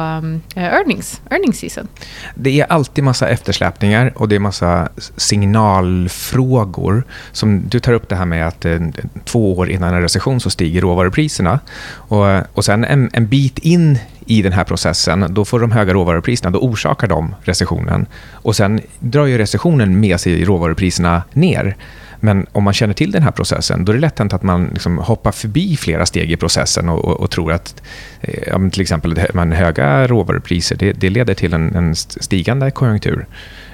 eh, 0.55 0.63
earnings, 0.63 1.21
earnings 1.29 1.57
season. 1.57 1.87
Det 2.35 2.61
är 2.61 2.65
alltid 2.71 3.03
massa 3.03 3.29
eftersläpningar 3.29 4.13
och 4.15 4.29
det 4.29 4.35
är 4.35 4.39
massa 4.39 4.89
signalfrågor. 5.17 7.03
Som 7.31 7.69
du 7.69 7.79
tar 7.79 7.93
upp 7.93 8.09
det 8.09 8.15
här 8.15 8.25
med 8.25 8.47
att 8.47 8.65
eh, 8.65 8.79
två 9.25 9.57
år 9.57 9.69
innan 9.69 9.93
en 9.93 10.01
recession 10.01 10.39
så 10.39 10.49
stiger 10.49 10.81
råvarupriserna. 10.81 11.59
Och, 11.87 12.25
och 12.53 12.65
sen 12.65 12.83
en, 12.83 13.09
en 13.13 13.27
bit 13.27 13.59
in 13.59 13.99
i 14.27 14.41
den 14.41 14.53
här 14.53 14.63
processen, 14.63 15.25
då 15.29 15.45
får 15.45 15.59
de 15.59 15.71
höga 15.71 15.93
råvarupriserna, 15.93 16.51
då 16.51 16.59
orsakar 16.59 17.07
de 17.07 17.35
recessionen. 17.43 18.05
Och 18.31 18.55
sen 18.55 18.81
drar 18.99 19.25
ju 19.25 19.37
recessionen 19.37 19.99
med 19.99 20.19
sig 20.19 20.45
råvarupriserna 20.45 21.23
ner. 21.33 21.75
Men 22.19 22.47
om 22.51 22.63
man 22.63 22.73
känner 22.73 22.93
till 22.93 23.11
den 23.11 23.23
här 23.23 23.31
processen, 23.31 23.85
då 23.85 23.91
är 23.91 23.93
det 23.93 24.01
lätt 24.01 24.19
hänt 24.19 24.33
att 24.33 24.43
man 24.43 24.69
liksom 24.73 24.97
hoppar 24.97 25.31
förbi 25.31 25.77
flera 25.77 26.05
steg 26.05 26.31
i 26.31 26.35
processen 26.35 26.89
och, 26.89 27.05
och, 27.05 27.19
och 27.19 27.31
tror 27.31 27.51
att 27.51 27.81
eh, 28.21 28.69
till 28.69 28.81
exempel 28.81 29.17
höga 29.53 30.07
råvarupriser, 30.07 30.75
det, 30.75 30.91
det 30.91 31.09
leder 31.09 31.33
till 31.33 31.53
en, 31.53 31.75
en 31.75 31.95
stigande 31.95 32.71
konjunktur. 32.71 33.25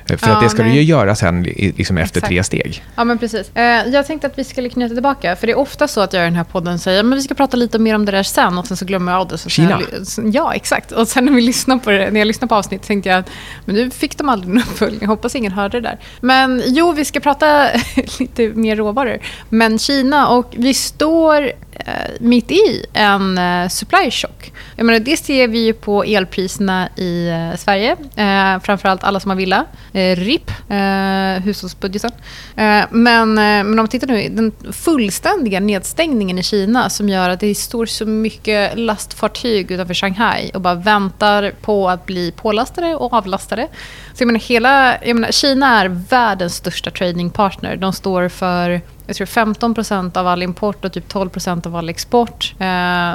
Eh, 0.10 0.18
för 0.18 0.28
ja, 0.28 0.36
att 0.36 0.44
det 0.44 0.50
ska 0.50 0.64
nej. 0.64 0.72
du 0.72 0.78
ju 0.78 0.84
göra 0.84 1.16
sen 1.16 1.44
liksom 1.44 1.98
efter 1.98 2.18
Exakt. 2.18 2.30
tre 2.30 2.44
steg. 2.44 2.84
Ja, 2.96 3.04
men 3.04 3.18
precis. 3.18 3.56
Eh, 3.56 3.64
jag 3.64 4.08
tänkte 4.08 4.28
att 4.28 4.40
vi 4.40 4.44
skulle 4.44 4.70
knyta 4.70 4.94
tillbaka. 4.94 5.36
För 5.36 5.48
det 5.48 5.54
är 5.54 5.58
ofta 5.58 5.88
så 5.88 6.02
att 6.02 6.14
jag 6.14 6.22
i 6.22 6.26
den 6.26 6.36
här 6.36 6.44
podden 6.44 6.80
säger 6.80 7.04
men 7.04 7.18
vi 7.18 7.24
ska 7.24 7.34
prata 7.34 7.58
lite 7.58 7.80
mer 7.80 7.96
om 7.96 8.06
det 8.06 8.12
där 8.12 8.24
sen. 8.24 8.58
Och 8.58 8.68
sen 8.68 8.78
så 8.78 8.86
glömmer 8.86 9.12
jag 9.12 9.22
av 9.22 9.28
det. 9.28 9.38
Så 9.38 9.50
Kina? 9.50 9.82
Jag, 10.18 10.36
ja, 10.36 10.54
exakt. 10.54 10.92
Och 10.92 11.08
sen 11.08 11.26
när, 11.26 11.34
vi 11.34 11.42
lyssnar 11.42 11.78
på 11.78 11.90
det, 11.90 12.12
när 12.12 12.20
jag 12.20 12.28
lyssnar 12.28 12.48
på 12.48 12.56
avsnittet 12.56 12.88
tänkte 12.88 13.10
jag 13.10 13.20
att 13.20 13.30
men 13.66 13.76
nu 13.76 13.90
fick 13.90 14.18
de 14.18 14.30
aldrig 14.30 14.54
någon 14.54 14.64
uppföljning. 14.64 15.08
Hoppas 15.08 15.36
ingen 15.36 15.52
hörde 15.52 15.82
det 15.82 15.90
där. 15.90 16.00
Men 16.22 16.64
jo, 16.66 16.92
vi 16.92 17.06
ska 17.06 17.20
prata 17.20 17.70
lite 18.20 18.50
mer 18.50 18.76
råvaror. 18.76 19.18
Men 19.50 19.80
Kina 19.80 20.28
och 20.28 20.54
vi 20.58 20.74
står 20.74 21.52
Eh, 21.76 21.94
mitt 22.20 22.52
i 22.52 22.86
en 22.94 23.38
eh, 23.38 23.68
supply 23.68 24.12
shock. 24.12 24.54
Jag 24.76 24.86
menar, 24.86 25.00
det 25.00 25.18
ser 25.18 25.48
vi 25.48 25.66
ju 25.66 25.74
på 25.74 26.04
elpriserna 26.04 26.90
i 26.96 27.30
eh, 27.30 27.58
Sverige. 27.58 27.92
Eh, 28.16 28.60
framförallt 28.62 29.04
alla 29.04 29.20
som 29.20 29.32
har 29.32 29.36
villa. 29.36 29.66
Eh, 29.94 30.16
RIP, 30.16 30.52
eh, 30.70 31.44
hushållsbudgeten. 31.44 32.12
Eh, 32.56 32.86
men, 32.90 33.30
eh, 33.30 33.44
men 33.44 33.70
om 33.70 33.76
man 33.76 33.88
tittar 33.88 34.08
nu, 34.08 34.30
den 34.30 34.52
fullständiga 34.74 35.60
nedstängningen 35.60 36.40
i 36.40 36.44
Kina 36.44 36.90
som 36.90 37.10
gör 37.10 37.30
att 37.30 37.40
det 37.40 37.56
står 37.56 37.86
så 37.86 38.06
mycket 38.06 38.78
lastfartyg 38.78 39.72
utanför 39.72 39.94
Shanghai 39.94 40.52
och 40.54 40.62
bara 40.62 40.76
väntar 40.76 41.52
på 41.62 41.90
att 41.90 42.06
bli 42.06 42.32
pålastade 42.32 42.96
och 42.96 43.14
avlastade. 43.14 43.68
Så 44.14 44.22
jag 44.22 44.28
menar, 44.28 44.40
hela, 44.40 44.98
jag 45.06 45.16
menar, 45.16 45.32
Kina 45.32 45.82
är 45.82 45.88
världens 45.88 46.56
största 46.56 46.92
tradingpartner. 46.92 47.76
De 47.76 47.94
står 47.94 48.30
för 48.30 48.82
jag 49.06 49.16
tror 49.16 49.28
15% 49.28 50.18
av 50.18 50.28
all 50.28 50.44
import 50.44 50.86
och 50.86 50.94
typ 50.94 51.14
12% 51.14 51.68
av 51.68 51.76
all 51.76 51.90
export. 51.90 52.56
Eh, 52.60 53.14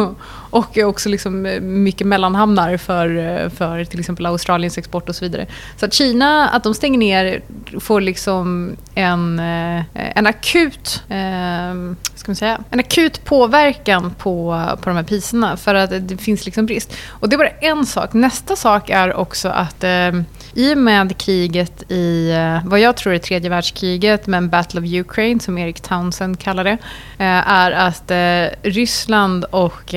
och, 0.50 0.78
och 0.78 0.78
också 0.78 1.08
liksom 1.08 1.46
eh, 1.46 1.60
mycket 1.60 2.06
mellanhamnar 2.06 2.76
för, 2.76 3.16
eh, 3.16 3.48
för 3.48 3.84
till 3.84 4.00
exempel 4.00 4.26
Australiens 4.26 4.78
export 4.78 5.08
och 5.08 5.16
så 5.16 5.24
vidare. 5.24 5.46
Så 5.76 5.86
att 5.86 5.94
Kina, 5.94 6.48
att 6.48 6.64
de 6.64 6.74
stänger 6.74 6.98
ner, 6.98 7.42
får 7.80 8.00
liksom 8.00 8.76
en, 8.94 9.38
eh, 9.38 9.84
en 9.94 10.26
akut 10.26 11.02
eh, 11.08 11.94
ska 12.14 12.30
man 12.30 12.36
säga, 12.36 12.58
en 12.70 12.80
akut 12.80 13.24
påverkan 13.24 14.14
på, 14.18 14.64
på 14.80 14.90
de 14.90 14.96
här 14.96 15.02
priserna 15.02 15.56
för 15.56 15.74
att 15.74 16.08
det 16.08 16.16
finns 16.16 16.44
liksom 16.44 16.66
brist. 16.66 16.96
Och 17.08 17.28
det 17.28 17.36
är 17.36 17.38
bara 17.38 17.48
en 17.48 17.86
sak. 17.86 18.12
Nästa 18.12 18.56
sak 18.56 18.90
är 18.90 19.14
också 19.14 19.48
att 19.48 19.84
eh, 19.84 20.12
i 20.54 20.74
och 20.74 20.78
med 20.78 21.18
kriget 21.18 21.90
i 21.90 22.30
eh, 22.30 22.68
vad 22.68 22.80
jag 22.80 22.96
tror 22.96 23.14
är 23.14 23.18
tredje 23.18 23.50
världskriget, 23.50 24.26
men 24.26 24.48
Battle 24.48 24.80
of 24.80 24.86
Ukraine, 24.86 25.40
som 25.40 25.58
Erik 25.58 25.80
Townsend 25.80 26.38
kallar 26.38 26.64
det, 26.64 26.78
eh, 27.18 27.50
är 27.50 27.70
att 27.70 28.10
eh, 28.10 28.70
Ryssland 28.70 29.44
och 29.44 29.94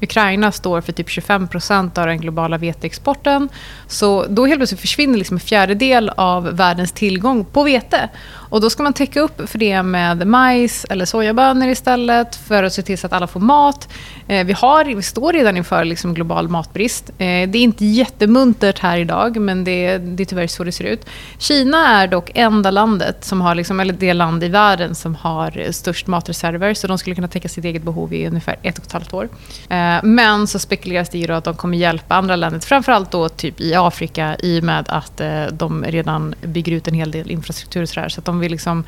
Ukraina 0.00 0.52
står 0.52 0.80
för 0.80 0.92
typ 0.92 1.08
25 1.08 1.48
procent 1.48 1.98
av 1.98 2.06
den 2.06 2.20
globala 2.20 2.58
veteexporten. 2.58 3.48
Så 3.86 4.26
då 4.28 4.46
helt 4.46 4.58
plötsligt 4.58 4.80
försvinner 4.80 5.18
liksom 5.18 5.36
en 5.36 5.40
fjärdedel 5.40 6.10
av 6.16 6.56
världens 6.56 6.92
tillgång 6.92 7.44
på 7.44 7.62
vete. 7.62 8.08
Och 8.50 8.60
då 8.60 8.70
ska 8.70 8.82
man 8.82 8.92
täcka 8.92 9.20
upp 9.20 9.48
för 9.48 9.58
det 9.58 9.82
med 9.82 10.26
majs 10.26 10.86
eller 10.90 11.04
sojabönor 11.04 11.68
istället 11.68 12.36
för 12.36 12.62
att 12.62 12.72
se 12.72 12.82
till 12.82 12.98
så 12.98 13.06
att 13.06 13.12
alla 13.12 13.26
får 13.26 13.40
mat. 13.40 13.88
Eh, 14.28 14.46
vi, 14.46 14.52
har, 14.52 14.84
vi 14.84 15.02
står 15.02 15.32
redan 15.32 15.56
inför 15.56 15.84
liksom 15.84 16.14
global 16.14 16.48
matbrist. 16.48 17.10
Eh, 17.10 17.14
det 17.18 17.58
är 17.58 17.62
inte 17.62 17.84
jättemuntert 17.84 18.78
här 18.78 18.98
idag, 18.98 19.40
men 19.40 19.64
det, 19.64 19.98
det 19.98 20.22
är 20.22 20.24
tyvärr 20.24 20.46
så 20.46 20.64
det 20.64 20.72
ser 20.72 20.84
ut. 20.84 21.06
Kina 21.38 21.88
är 21.88 22.06
dock 22.06 22.30
enda 22.34 22.70
landet, 22.70 23.24
som 23.24 23.40
har 23.40 23.54
liksom, 23.54 23.80
eller 23.80 23.94
det 23.94 24.14
land 24.14 24.44
i 24.44 24.48
världen 24.48 24.94
som 24.94 25.14
har 25.14 25.72
störst 25.72 26.06
matreserver. 26.06 26.74
Så 26.74 26.86
de 26.86 26.98
skulle 26.98 27.16
kunna 27.16 27.28
täcka 27.28 27.48
sitt 27.48 27.64
eget 27.64 27.82
behov 27.82 28.14
i 28.14 28.26
ungefär 28.26 28.56
ett 28.62 28.78
och 28.78 28.84
ett 28.84 28.92
halvt 28.92 29.14
år. 29.14 29.28
Eh, 29.68 30.02
men 30.02 30.46
så 30.46 30.58
spekuleras 30.58 31.08
det 31.08 31.18
i 31.18 31.30
att 31.30 31.44
de 31.44 31.54
kommer 31.54 31.78
hjälpa 31.78 32.14
andra 32.14 32.36
länder, 32.36 32.60
framförallt 32.60 33.10
då 33.10 33.28
typ 33.28 33.60
i 33.60 33.74
Afrika 33.74 34.36
i 34.42 34.60
och 34.60 34.64
med 34.64 34.84
att 34.88 35.20
eh, 35.20 35.44
de 35.52 35.84
redan 35.84 36.34
bygger 36.42 36.72
ut 36.72 36.88
en 36.88 36.94
hel 36.94 37.10
del 37.10 37.30
infrastruktur. 37.30 37.82
Och 37.82 37.88
så, 37.88 38.00
där, 38.00 38.08
så 38.08 38.20
att 38.20 38.24
de 38.24 38.39
vill 38.40 38.52
liksom 38.52 38.84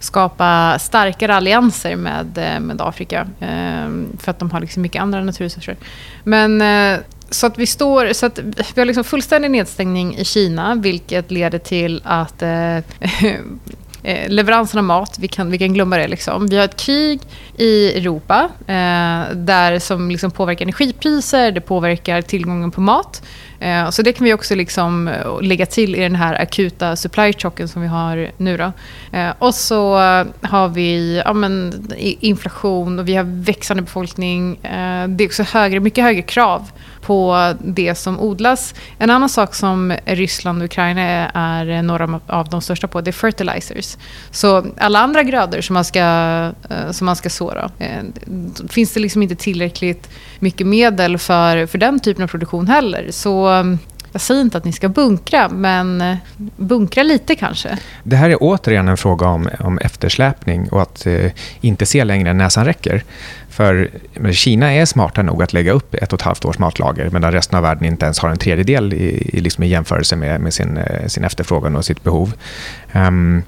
skapa 0.00 0.78
starkare 0.78 1.34
allianser 1.34 1.96
med, 1.96 2.38
eh, 2.38 2.60
med 2.60 2.80
Afrika. 2.80 3.26
Eh, 3.40 3.88
för 4.18 4.30
att 4.30 4.38
de 4.38 4.50
har 4.50 4.60
liksom 4.60 4.82
mycket 4.82 5.02
andra 5.02 5.24
naturresurser. 5.24 5.76
Men 6.24 6.62
eh, 6.62 7.00
så 7.30 7.46
att 7.46 7.58
vi 7.58 7.66
står, 7.66 8.12
så 8.12 8.26
att 8.26 8.38
vi 8.74 8.80
har 8.80 8.84
liksom 8.84 9.04
fullständig 9.04 9.50
nedstängning 9.50 10.16
i 10.16 10.24
Kina, 10.24 10.74
vilket 10.74 11.30
leder 11.30 11.58
till 11.58 12.02
att 12.04 12.42
eh, 12.42 12.76
eh 14.02 14.28
leveransen 14.28 14.78
av 14.78 14.84
mat, 14.84 15.18
vi 15.18 15.28
kan, 15.28 15.50
vi 15.50 15.58
kan 15.58 15.74
glömma 15.74 15.96
det. 15.96 16.08
Liksom. 16.08 16.46
Vi 16.46 16.56
har 16.56 16.64
ett 16.64 16.76
krig 16.76 17.20
i 17.56 17.98
Europa 17.98 18.48
eh, 18.66 19.36
där 19.36 19.78
som 19.78 20.10
liksom 20.10 20.30
påverkar 20.30 20.64
energipriser, 20.64 21.50
det 21.50 21.60
påverkar 21.60 22.22
tillgången 22.22 22.70
på 22.70 22.80
mat. 22.80 23.22
Eh, 23.60 23.90
så 23.90 24.02
det 24.02 24.12
kan 24.12 24.24
vi 24.24 24.34
också 24.34 24.54
liksom 24.54 25.08
eh, 25.08 25.42
lägga 25.42 25.66
till 25.66 25.94
i 25.94 26.00
den 26.00 26.14
här 26.14 26.34
akuta 26.42 26.96
supply 26.96 27.32
chocken 27.32 27.68
som 27.68 27.82
vi 27.82 27.88
har 27.88 28.30
nu. 28.36 28.56
Då. 28.56 28.72
Eh, 29.18 29.30
och 29.38 29.54
så 29.54 29.94
har 30.42 30.68
vi 30.68 31.22
ja, 31.24 31.32
men, 31.32 31.86
inflation 31.98 32.98
och 32.98 33.08
vi 33.08 33.14
har 33.14 33.24
växande 33.24 33.82
befolkning. 33.82 34.58
Det 35.08 35.24
är 35.24 35.26
också 35.26 35.42
högre, 35.42 35.80
mycket 35.80 36.04
högre 36.04 36.22
krav 36.22 36.70
på 37.06 37.54
det 37.60 37.94
som 37.94 38.20
odlas. 38.20 38.74
En 38.98 39.10
annan 39.10 39.28
sak 39.28 39.54
som 39.54 39.94
Ryssland 40.04 40.58
och 40.58 40.64
Ukraina 40.64 41.30
är 41.34 41.82
några 41.82 42.20
av 42.26 42.48
de 42.48 42.62
största 42.62 42.88
på, 42.88 43.00
det 43.00 43.10
är 43.10 43.12
fertilizers. 43.12 43.96
Så 44.30 44.66
alla 44.78 44.98
andra 44.98 45.22
grödor 45.22 45.60
som 45.60 45.74
man 45.74 45.84
ska, 45.84 46.00
eh, 46.70 46.90
som 46.90 47.04
man 47.04 47.16
ska 47.16 47.30
så, 47.30 47.50
då, 47.50 47.84
eh, 47.84 48.02
finns 48.68 48.92
det 48.92 49.00
liksom 49.00 49.22
inte 49.22 49.36
tillräckligt 49.36 50.08
mycket 50.38 50.66
medel 50.66 51.18
för, 51.18 51.66
för 51.66 51.78
den 51.78 52.00
typen 52.00 52.24
av 52.24 52.28
produktion 52.28 52.68
heller. 52.68 53.10
Så 53.10 53.46
mm, 53.46 53.78
jag 54.16 54.20
säger 54.20 54.40
inte 54.40 54.58
att 54.58 54.64
ni 54.64 54.72
ska 54.72 54.88
bunkra, 54.88 55.48
men 55.48 56.00
eh, 56.00 56.16
bunkra 56.56 57.02
lite 57.02 57.34
kanske. 57.34 57.78
Det 58.02 58.16
här 58.16 58.30
är 58.30 58.36
återigen 58.40 58.88
en 58.88 58.96
fråga 58.96 59.26
om, 59.26 59.48
om 59.60 59.78
eftersläpning 59.78 60.68
och 60.68 60.82
att 60.82 61.06
eh, 61.06 61.30
inte 61.60 61.86
se 61.86 62.04
längre 62.04 62.30
än 62.30 62.38
näsan 62.38 62.64
räcker. 62.64 63.04
För 63.48 63.90
Kina 64.32 64.72
är 64.72 64.84
smarta 64.84 65.22
nog 65.22 65.42
att 65.42 65.52
lägga 65.52 65.72
upp 65.72 65.94
ett 65.94 66.12
och 66.12 66.18
ett 66.18 66.22
halvt 66.22 66.44
års 66.44 66.58
matlager 66.58 67.10
medan 67.10 67.32
resten 67.32 67.56
av 67.56 67.62
världen 67.62 67.84
inte 67.84 68.04
ens 68.04 68.18
har 68.18 68.28
en 68.28 68.38
tredjedel 68.38 68.92
i, 68.92 69.30
i, 69.32 69.40
liksom 69.40 69.64
i 69.64 69.68
jämförelse 69.68 70.16
med, 70.16 70.40
med 70.40 70.54
sin, 70.54 70.76
eh, 70.76 71.06
sin 71.06 71.24
efterfrågan 71.24 71.76
och 71.76 71.84
sitt 71.84 72.02
behov. 72.02 72.34
Um, 72.92 73.42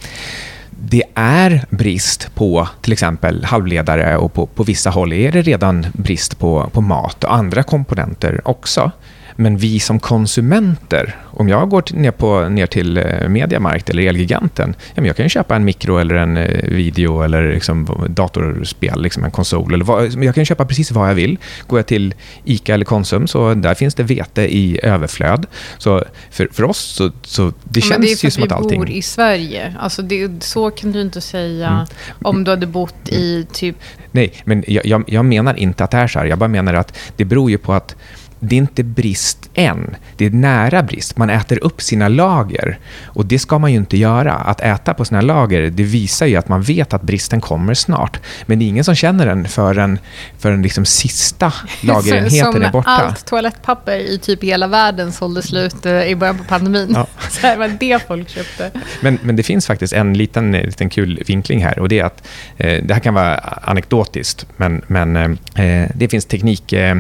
det 0.71 1.03
är 1.15 1.67
brist 1.71 2.35
på 2.35 2.69
till 2.81 2.93
exempel 2.93 3.45
halvledare 3.45 4.17
och 4.17 4.33
på, 4.33 4.47
på 4.47 4.63
vissa 4.63 4.91
håll 4.91 5.13
är 5.13 5.33
det 5.33 5.43
redan 5.43 5.87
brist 5.93 6.39
på, 6.39 6.71
på 6.73 6.81
mat 6.81 7.25
och 7.25 7.35
andra 7.35 7.63
komponenter 7.63 8.41
också. 8.45 8.93
Men 9.41 9.57
vi 9.57 9.81
som 9.81 10.01
konsumenter, 10.01 11.17
om 11.25 11.49
jag 11.49 11.69
går 11.69 11.85
ner, 11.93 12.11
på, 12.11 12.49
ner 12.49 12.67
till 12.67 12.97
eh, 12.97 13.29
Mediamarkt 13.29 13.91
eller 13.91 14.03
Elgiganten, 14.03 14.75
ja, 14.79 14.93
men 14.95 15.05
jag 15.05 15.17
kan 15.17 15.25
ju 15.25 15.29
köpa 15.29 15.57
en 15.57 15.65
mikro 15.65 15.99
eller 15.99 16.15
en 16.15 16.37
eh, 16.37 16.69
video 16.69 17.23
eller 17.23 17.53
liksom 17.53 18.07
datorspel, 18.09 19.03
liksom 19.03 19.25
en 19.25 19.31
konsol. 19.31 19.75
Eller 19.75 19.85
vad, 19.85 20.25
jag 20.25 20.35
kan 20.35 20.45
köpa 20.45 20.65
precis 20.65 20.91
vad 20.91 21.11
jag 21.11 21.15
vill. 21.15 21.39
Går 21.67 21.79
jag 21.79 21.87
till 21.87 22.15
ICA 22.45 22.75
eller 22.75 22.85
Konsum, 22.85 23.27
så 23.27 23.55
där 23.55 23.75
finns 23.75 23.95
det 23.95 24.03
vete 24.03 24.43
i 24.43 24.81
överflöd. 24.83 25.47
Så 25.79 26.05
för, 26.31 26.49
för 26.53 26.65
oss, 26.65 26.79
så, 26.79 27.11
så 27.23 27.53
det 27.65 27.81
känns 27.81 28.21
det 28.21 28.25
ju 28.25 28.31
som 28.31 28.43
att 28.43 28.53
allting... 28.53 28.81
vi 28.81 28.87
bor 28.87 28.91
i 28.91 29.03
Sverige. 29.03 29.75
Alltså 29.81 30.03
det, 30.03 30.45
så 30.45 30.71
kan 30.71 30.93
du 30.93 31.01
inte 31.01 31.21
säga 31.21 31.69
mm. 31.69 31.87
om 32.23 32.45
du 32.45 32.51
hade 32.51 32.67
bott 32.67 33.09
i 33.09 33.47
typ... 33.53 33.77
Nej, 34.13 34.33
men 34.45 34.65
jag, 34.67 34.87
jag, 34.87 35.05
jag 35.07 35.25
menar 35.25 35.55
inte 35.55 35.85
att 35.85 35.91
det 35.91 35.97
är 35.97 36.07
så 36.07 36.19
här. 36.19 36.27
Jag 36.27 36.39
bara 36.39 36.49
menar 36.49 36.75
att 36.75 36.99
det 37.17 37.25
beror 37.25 37.51
ju 37.51 37.59
på 37.59 37.73
att 37.73 37.97
det 38.41 38.57
är 38.57 38.59
inte 38.59 38.83
brist 38.83 39.51
än, 39.55 39.97
det 40.17 40.27
är 40.27 40.31
nära 40.31 40.83
brist. 40.83 41.17
Man 41.17 41.31
äter 41.31 41.65
upp 41.65 41.83
sina 41.83 42.09
lager 42.09 42.79
och 43.05 43.27
det 43.27 43.39
ska 43.39 43.59
man 43.59 43.73
ju 43.73 43.79
inte 43.79 43.97
göra. 43.97 44.33
Att 44.33 44.61
äta 44.61 44.95
på 44.95 45.05
sina 45.05 45.21
lager, 45.21 45.71
det 45.71 45.83
visar 45.83 46.27
ju 46.27 46.37
att 46.37 46.49
man 46.49 46.63
vet 46.63 46.95
att 46.95 47.03
bristen 47.03 47.41
kommer 47.41 47.75
snart. 47.75 48.21
Men 48.47 48.59
det 48.59 48.65
är 48.65 48.67
ingen 48.67 48.85
som 48.85 48.95
känner 48.95 49.27
den 49.27 49.49
förrän, 49.49 49.99
förrän 50.39 50.63
liksom 50.63 50.85
sista 50.85 51.53
lagerenheten 51.81 52.63
är 52.63 52.71
borta. 52.71 52.97
Som 52.97 53.07
allt 53.07 53.27
toalettpapper 53.27 53.97
i 53.97 54.19
typ 54.19 54.45
hela 54.45 54.67
världen 54.67 55.13
sålde 55.13 55.43
slut 55.43 55.87
eh, 55.87 56.03
i 56.03 56.17
början 56.17 56.39
på 56.39 56.45
pandemin. 56.45 56.93
Ja. 56.95 57.07
Så 57.31 57.47
det 57.47 57.57
var 57.57 57.69
det 57.69 58.07
folk 58.07 58.29
köpte. 58.29 58.71
Men, 59.01 59.19
men 59.23 59.37
det 59.37 59.43
finns 59.43 59.67
faktiskt 59.67 59.93
en 59.93 60.15
liten, 60.15 60.53
liten 60.53 60.91
kul 60.91 61.23
vinkling 61.27 61.65
här 61.65 61.79
och 61.79 61.89
det 61.89 61.99
är 61.99 62.05
att 62.05 62.29
eh, 62.57 62.85
det 62.85 62.95
här 62.95 63.01
kan 63.01 63.15
vara 63.15 63.37
anekdotiskt, 63.63 64.47
men, 64.57 64.83
men 64.87 65.17
eh, 65.17 65.91
det 65.95 66.09
finns 66.09 66.25
teknik 66.25 66.73
eh, 66.73 66.97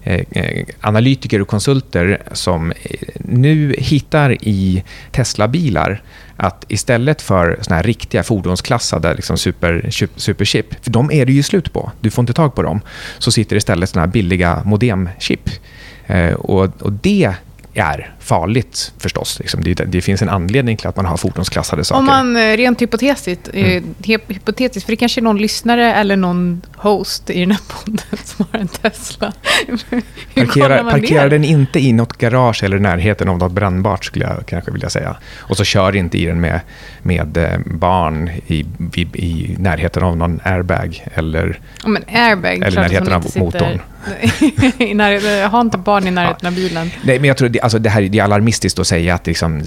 Eh, 0.03 0.21
eh, 0.31 0.65
analytiker 0.79 1.41
och 1.41 1.47
konsulter 1.47 2.21
som 2.31 2.71
eh, 2.71 2.97
nu 3.15 3.75
hittar 3.77 4.47
i 4.47 4.83
Tesla-bilar 5.11 6.01
att 6.35 6.65
istället 6.67 7.21
för 7.21 7.57
såna 7.61 7.75
här 7.75 7.83
riktiga 7.83 8.23
fordonsklassade 8.23 9.13
liksom 9.13 9.37
super, 9.37 9.89
superchip, 10.15 10.83
för 10.83 10.91
de 10.91 11.11
är 11.11 11.25
det 11.25 11.33
ju 11.33 11.43
slut 11.43 11.73
på, 11.73 11.91
du 11.99 12.09
får 12.09 12.21
inte 12.21 12.33
tag 12.33 12.55
på 12.55 12.63
dem, 12.63 12.81
så 13.19 13.31
sitter 13.31 13.55
istället 13.55 13.89
såna 13.89 14.01
här 14.01 14.11
billiga 14.11 14.61
modemchip. 14.65 15.49
Och, 16.37 16.81
och 16.81 16.91
det 16.91 17.33
är 17.73 18.13
farligt 18.19 18.93
förstås. 18.97 19.39
Liksom. 19.39 19.63
Det, 19.63 19.73
det, 19.73 20.01
finns 20.01 20.21
en 20.21 20.29
anledning 20.29 20.77
till 20.77 20.87
att 20.87 20.95
man 20.95 21.05
har 21.05 21.17
fordonsklassade 21.17 21.83
saker. 21.83 21.99
Om 21.99 22.05
man 22.05 22.37
eh, 22.37 22.57
rent 22.57 22.81
hypotetiskt, 22.81 23.49
eh, 23.53 23.71
mm. 23.71 23.95
hypotetiskt, 24.03 24.85
för 24.85 24.93
det 24.93 24.97
kanske 24.97 25.19
är 25.19 25.23
någon 25.23 25.37
lyssnare 25.37 25.93
eller 25.93 26.15
någon 26.15 26.61
host 26.75 27.29
i 27.29 27.39
den 27.39 27.51
här 27.51 27.59
podden 27.67 28.05
som 28.23 28.45
har 28.51 28.59
en 28.59 28.67
Tesla. 28.67 29.33
Parkera, 30.35 30.83
parkera 30.83 31.29
den 31.29 31.43
inte 31.43 31.79
i 31.79 31.93
något 31.93 32.17
garage 32.17 32.63
eller 32.63 32.77
i 32.77 32.79
närheten 32.79 33.29
av 33.29 33.37
något 33.37 33.51
brännbart 33.51 34.05
skulle 34.05 34.25
jag 34.25 34.45
kanske 34.45 34.71
vilja 34.71 34.89
säga. 34.89 35.17
Och 35.37 35.57
så 35.57 35.63
kör 35.63 35.95
inte 35.95 36.17
i 36.17 36.25
den 36.25 36.41
med, 36.41 36.59
med 37.01 37.37
eh, 37.37 37.59
barn 37.65 38.29
i, 38.47 38.65
i, 38.93 39.01
i 39.01 39.55
närheten 39.59 40.03
av 40.03 40.17
någon 40.17 40.39
airbag 40.43 41.07
eller, 41.13 41.59
men 41.85 42.03
airbag, 42.07 42.61
eller 42.63 42.81
närheten 42.81 43.13
av 43.13 43.25
motorn. 43.35 43.79
I 44.00 44.00
närheten, 44.95 45.51
ha 45.51 45.61
inte 45.61 45.77
barn 45.77 46.07
i 46.07 46.11
närheten 46.11 46.39
ja. 46.41 46.47
av 46.47 46.55
bilen. 46.55 46.91
Nej, 47.01 47.19
men 47.19 47.27
jag 47.27 47.37
tror 47.37 47.59
alltså 47.61 47.79
det 47.79 47.89
här 47.89 48.01
det 48.01 48.19
är 48.19 48.23
alarmistiskt 48.23 48.79
att 48.79 48.87
säga 48.87 49.15
att 49.15 49.27
liksom, 49.27 49.63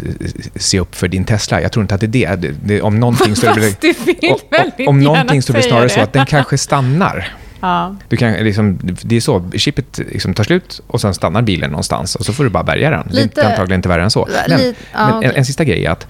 se 0.56 0.80
upp 0.80 0.94
för 0.94 1.08
din 1.08 1.24
Tesla. 1.24 1.62
Jag 1.62 1.72
tror 1.72 1.82
inte 1.82 1.94
att 1.94 2.00
det 2.00 2.24
är 2.24 2.36
det. 2.36 2.36
det, 2.36 2.54
det 2.64 2.82
om 2.82 3.00
någonting 3.00 3.36
så 3.36 3.46
är 3.46 3.54
det, 3.54 3.80
det 4.20 4.30
om, 4.30 4.88
om 4.88 5.00
någonting 5.00 5.42
så 5.42 5.52
är 5.52 5.56
det 5.56 5.62
snarare 5.62 5.88
så 5.88 6.00
att 6.00 6.12
den 6.12 6.26
kanske 6.26 6.58
stannar. 6.58 7.34
Ja. 7.60 7.96
Du 8.08 8.16
kan, 8.16 8.32
liksom, 8.32 8.78
det 8.82 9.16
är 9.16 9.20
så, 9.20 9.50
chippet 9.54 9.98
liksom 10.12 10.34
tar 10.34 10.44
slut 10.44 10.80
och 10.86 11.00
sen 11.00 11.14
stannar 11.14 11.42
bilen 11.42 11.70
någonstans 11.70 12.14
och 12.14 12.24
så 12.24 12.32
får 12.32 12.44
du 12.44 12.50
bara 12.50 12.62
bärga 12.62 12.90
den. 12.90 13.08
Lite, 13.10 13.34
det 13.34 13.40
är 13.40 13.50
antagligen 13.50 13.78
inte 13.78 13.88
värre 13.88 14.02
än 14.02 14.10
så. 14.10 14.28
Men, 14.48 14.58
lite, 14.58 14.80
ja, 14.92 15.06
men 15.06 15.30
en, 15.30 15.36
en 15.36 15.44
sista 15.44 15.64
grej 15.64 15.86
är 15.86 15.90
att 15.90 16.06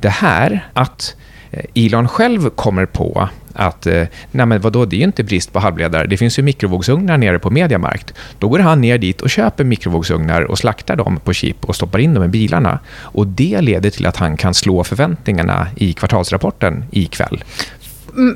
det 0.00 0.08
här 0.08 0.68
att 0.72 1.16
Eh, 1.50 1.64
Elon 1.74 2.08
själv 2.08 2.50
kommer 2.50 2.86
på 2.86 3.28
att 3.52 3.86
eh, 3.86 4.06
nej 4.30 4.46
men 4.46 4.60
vadå, 4.60 4.84
det 4.84 4.96
är 4.96 4.98
ju 4.98 5.04
inte 5.04 5.24
brist 5.24 5.52
på 5.52 5.58
halvledare. 5.58 6.06
Det 6.06 6.16
finns 6.16 6.38
ju 6.38 6.42
mikrovågsugnar 6.42 7.18
nere 7.18 7.38
på 7.38 7.50
Mediamarkt. 7.50 8.14
Då 8.38 8.48
går 8.48 8.58
han 8.58 8.80
ner 8.80 8.98
dit 8.98 9.20
och 9.20 9.30
köper 9.30 9.64
mikrovågsugnar 9.64 10.42
och 10.42 10.58
slaktar 10.58 10.96
dem 10.96 11.20
på 11.24 11.32
chip 11.32 11.64
och 11.64 11.76
stoppar 11.76 11.98
in 11.98 12.14
dem 12.14 12.24
i 12.24 12.28
bilarna. 12.28 12.78
Och 13.00 13.26
det 13.26 13.60
leder 13.60 13.90
till 13.90 14.06
att 14.06 14.16
han 14.16 14.36
kan 14.36 14.54
slå 14.54 14.84
förväntningarna 14.84 15.66
i 15.76 15.92
kvartalsrapporten 15.92 16.84
ikväll. 16.90 17.44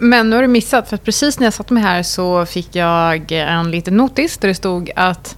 Men 0.01 0.31
nu 0.31 0.37
har 0.37 0.43
du 0.43 0.49
missat, 0.49 0.89
för 0.89 0.97
precis 0.97 1.39
när 1.39 1.47
jag 1.47 1.55
satt 1.55 1.71
mig 1.71 1.83
här 1.83 2.03
så 2.03 2.47
fick 2.47 2.77
jag 2.77 3.33
en 3.33 3.71
liten 3.71 3.97
notis 3.97 4.39
där 4.39 4.49
det 4.49 4.55
stod 4.55 4.91
att 4.97 5.37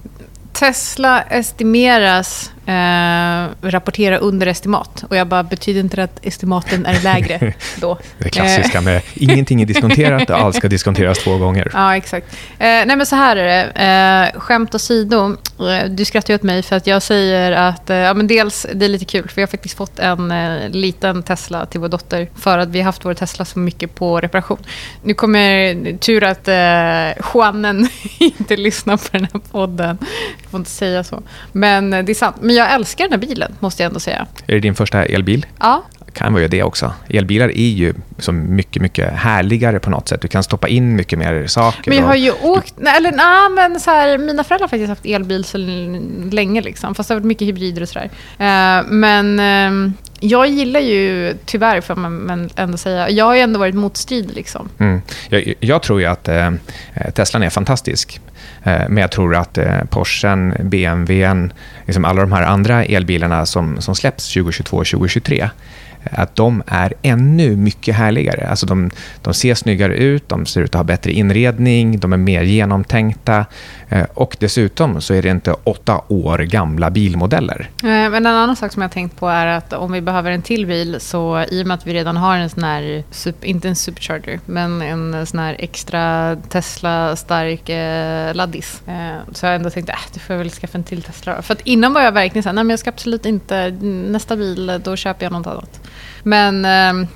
Tesla 0.59 1.21
estimeras 1.21 2.51
eh, 2.65 3.69
rapportera 3.69 4.17
under 4.17 4.47
estimat. 4.47 5.03
Och 5.09 5.15
jag 5.15 5.27
bara, 5.27 5.43
betyder 5.43 5.79
inte 5.79 5.95
det 5.95 6.03
att 6.03 6.25
estimaten 6.25 6.85
är 6.85 7.01
lägre 7.01 7.53
då? 7.75 7.97
Det 8.17 8.29
klassiska 8.29 8.81
med 8.81 9.01
ingenting 9.13 9.61
är 9.61 9.65
diskonterat 9.65 10.29
och 10.29 10.37
allt 10.37 10.55
ska 10.55 10.67
diskonteras 10.67 11.17
två 11.17 11.37
gånger. 11.37 11.71
Ja, 11.73 11.97
exakt. 11.97 12.27
Eh, 12.33 12.67
nej, 12.67 12.95
men 12.95 13.05
så 13.05 13.15
här 13.15 13.35
är 13.35 13.45
det. 13.45 14.33
Eh, 14.35 14.39
skämt 14.39 14.75
åsido, 14.75 15.37
eh, 15.59 15.89
du 15.89 16.05
skrattar 16.05 16.33
ju 16.33 16.35
åt 16.35 16.43
mig 16.43 16.63
för 16.63 16.75
att 16.75 16.87
jag 16.87 17.01
säger 17.01 17.51
att 17.51 17.89
eh, 17.89 17.97
ja, 17.97 18.13
men 18.13 18.27
dels 18.27 18.65
det 18.73 18.85
är 18.85 18.89
lite 18.89 19.05
kul 19.05 19.29
för 19.29 19.41
jag 19.41 19.47
har 19.47 19.51
faktiskt 19.51 19.77
fått 19.77 19.99
en 19.99 20.31
eh, 20.31 20.69
liten 20.69 21.23
Tesla 21.23 21.65
till 21.65 21.79
vår 21.79 21.87
dotter 21.89 22.29
för 22.35 22.57
att 22.57 22.69
vi 22.69 22.79
har 22.79 22.85
haft 22.85 23.05
vår 23.05 23.13
Tesla 23.13 23.45
så 23.45 23.59
mycket 23.59 23.95
på 23.95 24.19
reparation. 24.19 24.59
Nu 25.03 25.13
kommer 25.13 25.97
tur 25.97 26.23
att 26.23 26.47
eh, 26.47 27.23
Juanen 27.33 27.89
inte 28.19 28.57
lyssnar 28.57 28.97
på 28.97 29.07
den 29.11 29.27
här 29.33 29.41
podden. 29.51 29.97
Får 30.55 30.59
inte 30.59 30.71
säga 30.71 31.03
så. 31.03 31.23
Men 31.51 31.89
det 31.89 32.09
är 32.09 32.13
sant. 32.13 32.35
Men 32.41 32.55
jag 32.55 32.73
älskar 32.73 33.03
den 33.03 33.11
här 33.11 33.27
bilen, 33.27 33.55
måste 33.59 33.83
jag 33.83 33.87
ändå 33.87 33.99
säga. 33.99 34.27
Är 34.47 34.53
det 34.53 34.59
din 34.59 34.75
första 34.75 35.05
elbil? 35.05 35.45
Ja. 35.59 35.83
kan 36.13 36.33
vara 36.33 36.47
det 36.47 36.63
också. 36.63 36.93
Elbilar 37.09 37.49
är 37.49 37.69
ju 37.69 37.93
som 38.17 38.55
mycket, 38.55 38.81
mycket 38.81 39.13
härligare 39.13 39.79
på 39.79 39.89
något 39.89 40.07
sätt. 40.07 40.21
Du 40.21 40.27
kan 40.27 40.43
stoppa 40.43 40.67
in 40.67 40.95
mycket 40.95 41.19
mer 41.19 41.47
saker. 41.47 41.91
Men 41.91 41.97
jag 41.97 42.05
har 42.05 42.15
ju 42.15 42.31
åkt... 42.31 42.73
Nej, 42.77 42.97
eller 42.97 43.11
nej, 43.11 43.49
men 43.55 43.79
så 43.79 43.91
här, 43.91 44.17
mina 44.17 44.43
föräldrar 44.43 44.63
har 44.63 44.69
faktiskt 44.69 44.89
haft 44.89 45.05
elbil 45.05 45.43
så 45.43 45.57
länge, 46.31 46.61
liksom, 46.61 46.95
fast 46.95 47.09
det 47.09 47.15
har 47.15 47.19
varit 47.19 47.27
mycket 47.27 47.47
hybrider 47.47 47.81
och 47.81 47.89
sådär. 47.89 48.09
Uh, 48.39 48.91
men 48.91 49.39
uh, 49.39 49.91
jag 50.19 50.47
gillar 50.47 50.79
ju, 50.79 51.35
tyvärr 51.45 51.81
får 51.81 51.95
man 51.95 52.49
ändå 52.55 52.77
säga, 52.77 53.09
jag 53.09 53.25
har 53.25 53.35
ju 53.35 53.41
ändå 53.41 53.59
varit 53.59 53.75
motstridig. 53.75 54.35
Liksom. 54.35 54.69
Mm. 54.77 55.01
Jag, 55.29 55.53
jag, 55.59 55.83
tror 55.83 55.99
ju 56.01 56.05
att 56.05 56.27
eh, 56.27 56.51
Teslan 57.13 57.43
är 57.43 57.49
fantastisk. 57.49 58.19
Eh, 58.63 58.81
men 58.89 58.97
jag 58.97 59.11
tror 59.11 59.35
att 59.35 59.57
eh, 59.57 59.83
Porschen, 59.89 60.55
BMWn, 60.59 61.53
liksom 61.85 62.05
alla 62.05 62.21
de 62.21 62.31
här 62.31 62.43
andra 62.43 62.85
elbilarna 62.85 63.45
som, 63.45 63.81
som 63.81 63.95
släpps 63.95 64.33
2022 64.33 64.77
och 64.77 64.85
2023 64.85 65.49
att 66.11 66.35
de 66.35 66.63
är 66.67 66.93
ännu 67.01 67.55
mycket 67.55 67.95
härligare. 67.95 68.47
Alltså 68.47 68.65
de, 68.65 68.91
de 69.21 69.33
ser 69.33 69.55
snyggare 69.55 69.95
ut, 69.95 70.29
de 70.29 70.45
ser 70.45 70.61
ut 70.61 70.69
att 70.69 70.79
ha 70.79 70.83
bättre 70.83 71.11
inredning, 71.11 71.99
de 71.99 72.13
är 72.13 72.17
mer 72.17 72.41
genomtänkta 72.41 73.45
eh, 73.89 74.03
och 74.13 74.37
dessutom 74.39 75.01
så 75.01 75.13
är 75.13 75.21
det 75.21 75.29
inte 75.29 75.55
åtta 75.63 76.01
år 76.07 76.37
gamla 76.37 76.89
bilmodeller. 76.89 77.69
Eh, 77.83 77.87
men 77.87 78.15
en 78.15 78.27
annan 78.27 78.55
sak 78.55 78.71
som 78.71 78.81
jag 78.81 78.89
har 78.89 78.93
tänkt 78.93 79.19
på 79.19 79.27
är 79.27 79.47
att 79.47 79.73
om 79.73 79.91
vi 79.91 80.01
behöver 80.01 80.31
en 80.31 80.41
till 80.41 80.65
bil 80.65 80.97
så 80.99 81.45
i 81.51 81.63
och 81.63 81.67
med 81.67 81.75
att 81.75 81.87
vi 81.87 81.93
redan 81.93 82.17
har 82.17 82.37
en 82.37 82.49
sån 82.49 82.63
här, 82.63 83.03
inte 83.41 83.67
en 83.67 83.75
supercharger, 83.75 84.39
men 84.45 84.81
en 84.81 85.25
sån 85.25 85.39
här 85.39 85.55
extra 85.59 86.35
Tesla-stark 86.49 87.69
eh, 87.69 88.35
laddis. 88.35 88.81
Eh, 88.87 89.33
så 89.33 89.45
jag 89.45 89.55
ändå 89.55 89.69
tänkt 89.69 89.89
att 89.89 89.95
äh, 89.95 90.13
du 90.13 90.19
får 90.19 90.33
väl 90.33 90.49
skaffa 90.49 90.77
en 90.77 90.83
till 90.83 91.03
Tesla. 91.03 91.41
För 91.41 91.53
att 91.53 91.61
innan 91.61 91.93
var 91.93 92.01
jag 92.01 92.11
verkligen 92.11 92.43
så 92.43 92.49
här, 92.49 92.53
nej 92.53 92.63
men 92.63 92.69
jag 92.69 92.79
ska 92.79 92.89
absolut 92.89 93.25
inte, 93.25 93.71
nästa 93.71 94.35
bil 94.35 94.81
då 94.83 94.95
köper 94.95 95.25
jag 95.25 95.33
något 95.33 95.47
annat. 95.47 95.81
Men 96.25 96.65
eh, 96.65 97.07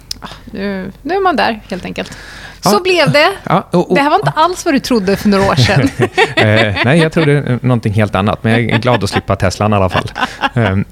nu, 0.52 0.92
nu 1.02 1.16
är 1.16 1.24
man 1.24 1.36
där 1.36 1.62
helt 1.70 1.86
enkelt. 1.86 2.18
Så 2.62 2.76
ja. 2.76 2.80
blev 2.84 3.12
det. 3.12 3.32
Ja, 3.44 3.68
och, 3.72 3.90
och, 3.90 3.96
det 3.96 4.02
här 4.02 4.10
var 4.10 4.18
inte 4.18 4.32
alls 4.36 4.66
vad 4.66 4.74
du 4.74 4.80
trodde 4.80 5.18
för 5.18 5.30
några 5.30 5.44
år 5.46 5.56
sedan. 5.56 5.90
eh, 6.36 6.76
nej, 6.86 7.00
jag 7.00 7.12
trodde 7.12 7.60
någonting 7.62 7.94
helt 7.94 8.16
annat, 8.16 8.44
men 8.44 8.52
jag 8.52 8.62
är 8.62 8.78
glad 8.78 9.04
att 9.04 9.10
slippa 9.10 9.36
Teslan 9.36 9.74
i 9.74 9.76
alla 9.76 9.90
fall. 9.90 10.12
Um, 10.54 10.86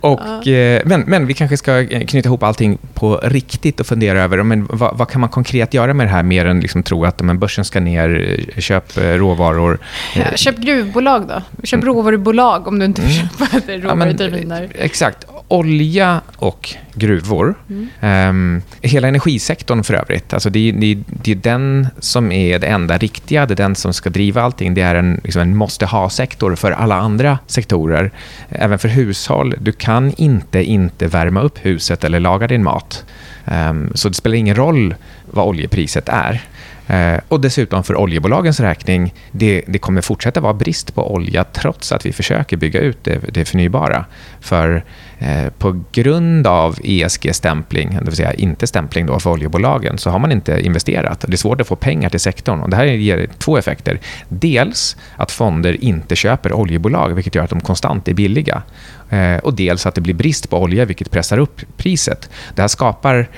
och, 0.00 0.46
eh, 0.46 0.82
men, 0.84 1.00
men 1.00 1.26
vi 1.26 1.34
kanske 1.34 1.56
ska 1.56 1.86
knyta 1.86 2.28
ihop 2.28 2.42
allting 2.42 2.78
på 2.94 3.20
riktigt 3.22 3.80
och 3.80 3.86
fundera 3.86 4.22
över 4.22 4.42
men 4.42 4.66
vad, 4.70 4.98
vad 4.98 5.08
kan 5.08 5.20
man 5.20 5.30
konkret 5.30 5.74
göra 5.74 5.94
med 5.94 6.06
det 6.06 6.10
här 6.10 6.22
mer 6.22 6.46
än 6.46 6.60
liksom 6.60 6.82
tro 6.82 7.04
att 7.04 7.20
men 7.20 7.38
börsen 7.38 7.64
ska 7.64 7.80
ner, 7.80 8.40
köp 8.58 8.96
eh, 8.96 9.02
råvaror. 9.02 9.78
Ja, 10.14 10.24
köp 10.36 10.56
gruvbolag 10.56 11.28
då. 11.28 11.42
Köp 11.62 11.82
mm. 11.82 11.94
råvarubolag 11.94 12.68
om 12.68 12.78
du 12.78 12.84
inte 12.84 13.02
vill 13.02 13.18
mm. 13.18 13.28
köpa 13.52 13.72
råvaruterminer. 13.72 14.62
Ja, 14.62 14.80
exakt 14.84 15.26
olja 15.48 16.20
och 16.36 16.74
gruvor. 17.00 17.54
Mm. 17.68 17.88
Um, 18.30 18.62
hela 18.80 19.08
energisektorn 19.08 19.82
för 19.82 19.94
övrigt. 19.94 20.32
Alltså 20.34 20.50
det, 20.50 20.72
det, 20.72 20.98
det, 21.06 21.30
är 21.30 21.36
den 21.36 21.88
som 21.98 22.32
är 22.32 22.58
det 22.58 22.66
enda 22.66 22.98
riktiga. 22.98 23.46
Det 23.46 23.54
är 23.54 23.56
den 23.56 23.74
som 23.74 23.92
ska 23.92 24.10
driva 24.10 24.42
allting. 24.42 24.74
Det 24.74 24.82
är 24.82 24.94
en, 24.94 25.20
liksom 25.24 25.42
en 25.42 25.56
måste 25.56 25.86
ha-sektor 25.86 26.56
för 26.56 26.72
alla 26.72 26.94
andra 26.94 27.38
sektorer. 27.46 28.10
Även 28.48 28.78
för 28.78 28.88
hushåll. 28.88 29.54
Du 29.60 29.72
kan 29.72 30.14
inte 30.16 30.62
inte 30.62 31.06
värma 31.06 31.40
upp 31.40 31.58
huset 31.62 32.04
eller 32.04 32.20
laga 32.20 32.46
din 32.46 32.62
mat. 32.62 33.04
Um, 33.44 33.92
så 33.94 34.08
det 34.08 34.14
spelar 34.14 34.36
ingen 34.36 34.56
roll 34.56 34.94
vad 35.30 35.46
oljepriset 35.46 36.08
är. 36.08 36.42
Eh, 36.90 37.20
och 37.28 37.40
dessutom 37.40 37.84
för 37.84 37.96
oljebolagens 37.96 38.60
räkning, 38.60 39.14
det, 39.30 39.62
det, 39.66 39.78
kommer 39.78 40.00
fortsätta 40.00 40.40
vara 40.40 40.54
brist 40.54 40.94
på 40.94 41.14
olja 41.14 41.44
trots 41.44 41.92
att 41.92 42.06
vi 42.06 42.12
försöker 42.12 42.56
bygga 42.56 42.80
ut 42.80 43.04
det, 43.04 43.20
det 43.34 43.44
förnybara. 43.44 44.04
För 44.40 44.84
eh, 45.18 45.50
på 45.58 45.84
grund 45.92 46.46
av 46.46 46.78
ESG-stämpling, 46.84 47.98
det 47.98 48.04
vill 48.04 48.16
säga 48.16 48.32
inte 48.32 48.66
stämpling 48.66 49.06
då 49.06 49.20
för 49.20 49.30
oljebolagen, 49.30 49.98
så 49.98 50.10
har 50.10 50.18
man 50.18 50.32
inte 50.32 50.60
investerat. 50.60 51.20
Det 51.20 51.32
är 51.32 51.36
svårt 51.36 51.60
att 51.60 51.66
få 51.66 51.76
pengar 51.76 52.08
till 52.08 52.20
sektorn. 52.20 52.60
Och 52.60 52.70
det 52.70 52.76
här 52.76 52.84
ger 52.84 53.28
två 53.38 53.56
effekter. 53.58 54.00
Dels 54.28 54.96
att 55.16 55.30
fonder 55.30 55.84
inte 55.84 56.16
köper 56.16 56.52
oljebolag, 56.52 57.14
vilket 57.14 57.34
gör 57.34 57.44
att 57.44 57.50
de 57.50 57.60
konstant 57.60 58.08
är 58.08 58.14
billiga. 58.14 58.62
Eh, 59.10 59.38
och 59.38 59.54
dels 59.54 59.86
att 59.86 59.94
det 59.94 60.00
blir 60.00 60.14
brist 60.14 60.50
på 60.50 60.58
olja, 60.58 60.84
vilket 60.84 61.10
pressar 61.10 61.38
upp 61.38 61.60
priset. 61.76 62.30
Det 62.54 62.62
här 62.62 62.68
skapar 62.68 63.28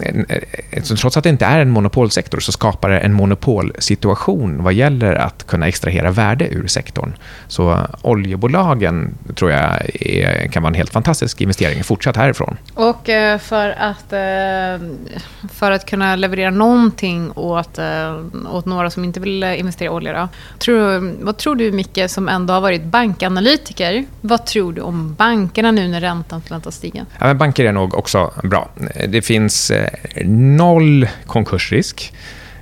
eh, 0.00 0.82
trots 0.82 1.16
att 1.16 1.24
det 1.24 1.30
inte 1.30 1.44
är 1.44 1.58
en 1.58 1.70
monopolsektor 1.70 2.40
så 2.40 2.52
skapar 2.52 2.90
det 2.90 2.98
en 2.98 3.12
monopolsituation 3.12 4.62
vad 4.62 4.72
gäller 4.72 5.14
att 5.14 5.46
kunna 5.46 5.68
extrahera 5.68 6.10
värde 6.10 6.48
ur 6.48 6.66
sektorn. 6.66 7.16
Så 7.48 7.86
oljebolagen 8.02 9.14
tror 9.34 9.50
jag 9.50 9.90
är, 9.94 10.48
kan 10.48 10.62
vara 10.62 10.70
en 10.70 10.74
helt 10.74 10.92
fantastisk 10.92 11.40
investering 11.40 11.84
fortsatt 11.84 12.16
härifrån. 12.16 12.56
Och 12.74 13.08
eh, 13.08 13.38
för 13.38 13.70
att, 13.70 14.12
eh, 14.12 14.88
för 15.52 15.70
att 15.70 15.86
kunna 15.86 16.16
leverera 16.16 16.50
någonting 16.50 17.30
åt, 17.34 17.78
åt 18.50 18.66
några 18.66 18.90
som 18.90 19.04
inte 19.04 19.20
vill 19.20 19.42
investera 19.42 19.86
i 19.86 19.88
olja 19.88 20.12
då. 20.12 20.28
Tror, 20.58 21.12
vad 21.24 21.36
tror 21.36 21.54
du 21.54 21.72
Micke 21.72 22.10
som 22.10 22.28
ändå 22.28 22.54
har 22.54 22.60
varit 22.60 22.84
bankanalytiker? 22.84 24.04
Vad 24.20 24.46
tror 24.46 24.72
du 24.72 24.80
om 24.80 24.95
bankerna 24.96 25.70
nu 25.70 25.88
när 25.88 26.00
räntan 26.00 26.42
förväntas 26.42 26.74
stiga? 26.74 27.06
Ja, 27.18 27.26
men 27.26 27.38
banker 27.38 27.64
är 27.64 27.72
nog 27.72 27.94
också 27.94 28.32
bra. 28.42 28.68
Det 29.08 29.22
finns 29.22 29.72
Eh, 29.76 30.26
noll 30.28 31.08
konkursrisk. 31.26 32.12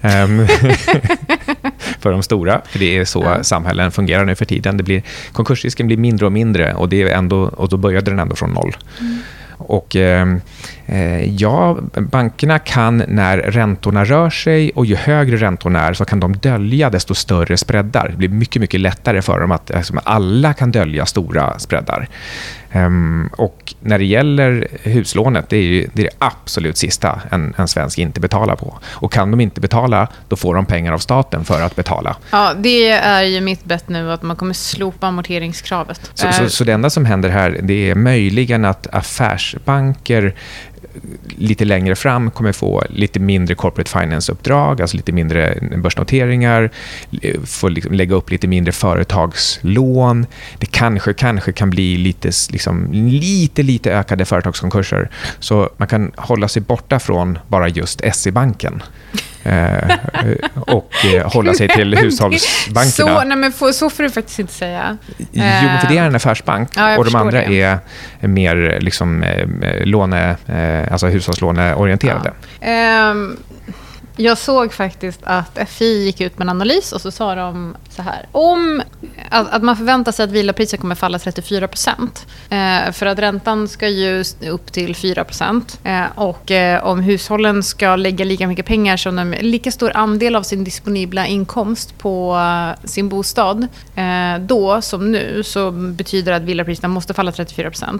Ehm, 0.01 0.47
för 2.01 2.11
de 2.11 2.23
stora, 2.23 2.62
för 2.66 2.79
det 2.79 2.97
är 2.99 3.05
så 3.05 3.23
ja. 3.23 3.42
samhällen 3.42 3.92
fungerar 3.92 4.25
nu 4.25 4.35
för 4.35 4.44
tiden. 4.44 4.77
Det 4.77 4.83
blir, 4.83 5.03
konkursrisken 5.33 5.87
blir 5.87 5.97
mindre 5.97 6.27
och 6.27 6.33
mindre 6.33 6.75
och, 6.75 6.88
det 6.88 7.03
är 7.03 7.07
ändå, 7.07 7.42
och 7.42 7.68
då 7.68 7.77
började 7.77 8.11
den 8.11 8.18
ändå 8.18 8.37
från 8.37 8.51
noll. 8.51 8.77
Mm. 9.01 9.18
Och 9.59 9.97
ehm, 9.97 10.40
eh, 10.87 11.35
ja, 11.35 11.79
bankerna 11.95 12.59
kan 12.59 13.03
när 13.09 13.38
räntorna 13.38 14.05
rör 14.05 14.31
sig 14.31 14.71
och 14.75 14.87
ju 14.87 14.97
högre 14.97 15.37
räntorna 15.37 15.81
är 15.81 15.93
så 15.93 16.05
kan 16.05 16.21
de 16.21 16.37
dölja 16.37 16.90
desto 16.90 17.14
större 17.14 17.57
spreadar. 17.57 18.09
Det 18.09 18.17
blir 18.17 18.29
mycket, 18.29 18.61
mycket 18.61 18.81
lättare 18.81 19.23
för 19.23 19.40
dem 19.40 19.53
att 19.53 19.71
alltså, 19.71 19.95
alla 20.05 20.55
kan 20.55 20.71
dölja 20.71 21.07
stora 21.07 21.59
spreadar. 21.59 22.09
Um, 22.75 23.31
och 23.37 23.75
när 23.81 23.99
det 23.99 24.05
gäller 24.05 24.69
huslånet, 24.83 25.49
det 25.49 25.57
är, 25.57 25.63
ju, 25.63 25.89
det, 25.93 26.03
är 26.03 26.07
det 26.07 26.17
absolut 26.19 26.77
sista 26.77 27.21
en, 27.31 27.55
en 27.57 27.69
svensk 27.69 27.99
inte 27.99 28.21
betalar 28.21 28.57
på. 28.57 28.79
Och 28.85 29.13
kan 29.13 29.31
de 29.31 29.41
inte 29.41 29.61
betala, 29.61 30.09
då 30.29 30.37
får 30.37 30.55
de 30.55 30.67
pengar 30.67 30.93
av 30.93 30.99
staten 30.99 31.45
för 31.45 31.63
att 31.63 31.77
betala. 31.77 32.17
Ja, 32.31 32.55
det 32.57 32.91
är 32.91 33.23
ju 33.23 33.41
mitt 33.41 33.65
bett 33.65 33.89
nu, 33.89 34.13
att 34.13 34.23
man 34.23 34.37
kommer 34.37 34.55
slopa 34.55 35.07
amorteringskravet. 35.07 36.11
Så, 36.15 36.33
så, 36.33 36.49
så 36.49 36.65
det 36.65 36.73
enda 36.73 36.91
som 36.91 37.05
händer 37.05 37.29
här, 37.29 37.61
det 37.63 37.91
är 37.91 37.95
möjligen 37.95 38.65
att 38.65 38.95
affärsbanker 38.95 40.35
lite 41.37 41.65
längre 41.65 41.97
fram 41.97 42.31
kommer 42.31 42.53
få 42.53 42.85
lite 42.89 43.21
mindre 43.21 43.55
corporate 43.55 43.91
finance-uppdrag, 43.91 44.81
alltså 44.81 44.97
lite 44.97 45.13
mindre 45.13 45.59
börsnoteringar, 45.77 46.71
få 47.45 47.69
liksom 47.69 47.95
lägga 47.95 48.15
upp 48.15 48.31
lite 48.31 48.47
mindre 48.47 48.73
företagslån. 48.73 50.27
Det 50.59 50.67
kanske, 50.67 51.13
kanske 51.13 51.53
kan 51.53 51.71
bli 51.71 51.97
lite, 51.97 52.31
liksom, 52.51 52.93
lite, 52.93 53.63
lite 53.63 53.93
ökade 53.93 54.25
företagskonkurser. 54.25 55.11
Så 55.39 55.71
man 55.77 55.89
kan 55.89 56.13
hålla 56.17 56.49
sig 56.49 56.63
borta 56.63 56.99
från 56.99 57.39
bara 57.49 57.69
just 57.69 58.03
SE-banken. 58.15 58.83
Eh, 59.45 59.97
och 60.55 61.05
eh, 61.05 61.33
hålla 61.33 61.55
sig 61.55 61.69
till 61.69 61.95
hushållsbankerna. 61.99 62.91
Så, 62.91 63.25
nej, 63.25 63.37
men 63.37 63.53
för, 63.53 63.73
så 63.73 63.91
får 63.91 64.03
du 64.03 64.11
faktiskt 64.11 64.39
inte 64.39 64.53
säga. 64.53 64.97
Jo, 65.19 65.43
för 65.81 65.89
det 65.89 65.99
är 65.99 66.07
en 66.07 66.15
affärsbank 66.15 66.69
ja, 66.77 66.99
och 66.99 67.05
de 67.05 67.15
andra 67.15 67.41
det. 67.41 67.63
är 67.63 67.79
mer 68.21 68.79
liksom, 68.81 69.23
eh, 69.23 69.47
låne, 69.85 70.37
alltså 70.91 71.07
hushållslåneorienterade. 71.07 72.33
Ja. 72.61 73.11
Um, 73.11 73.37
jag 74.17 74.39
såg 74.39 74.73
faktiskt 74.73 75.21
att 75.25 75.59
FI 75.69 76.05
gick 76.05 76.21
ut 76.21 76.39
med 76.39 76.45
en 76.45 76.51
analys 76.51 76.93
och 76.93 77.01
så 77.01 77.11
sa 77.11 77.35
de 77.35 77.77
så 77.97 78.03
här. 78.03 78.27
Om 78.33 78.83
att, 79.31 79.53
att 79.53 79.63
man 79.63 79.77
förväntar 79.77 80.13
sig 80.13 80.25
att 80.25 80.31
villapriset 80.31 80.81
kommer 80.81 80.95
falla 80.95 81.19
34 81.19 81.69
eh, 82.49 82.93
för 82.93 83.07
att 83.07 83.19
räntan 83.19 83.69
ska 83.69 83.89
ju 83.89 84.25
upp 84.51 84.73
till 84.73 84.97
4 84.97 85.25
eh, 85.85 86.05
och 86.15 86.51
eh, 86.51 86.85
om 86.85 87.01
hushållen 87.01 87.63
ska 87.63 87.97
lägga 87.97 88.25
lika 88.25 88.47
mycket 88.47 88.67
pengar 88.67 88.97
som 88.97 89.17
de... 89.17 89.31
lika 89.41 89.71
stor 89.71 89.97
andel 89.97 90.37
av 90.37 90.43
sin 90.43 90.65
disponibla 90.65 91.27
inkomst 91.27 91.99
på 91.99 92.37
eh, 92.37 92.87
sin 92.87 93.09
bostad 93.09 93.67
eh, 93.95 94.39
då 94.41 94.83
som 94.83 95.13
nu 95.13 95.43
så 95.43 95.71
betyder 95.71 96.33
det 96.33 96.37
att 96.37 96.43
villapriserna 96.43 96.89
måste 96.89 97.15
falla 97.15 97.33
34 97.33 97.69
eh, 97.69 97.93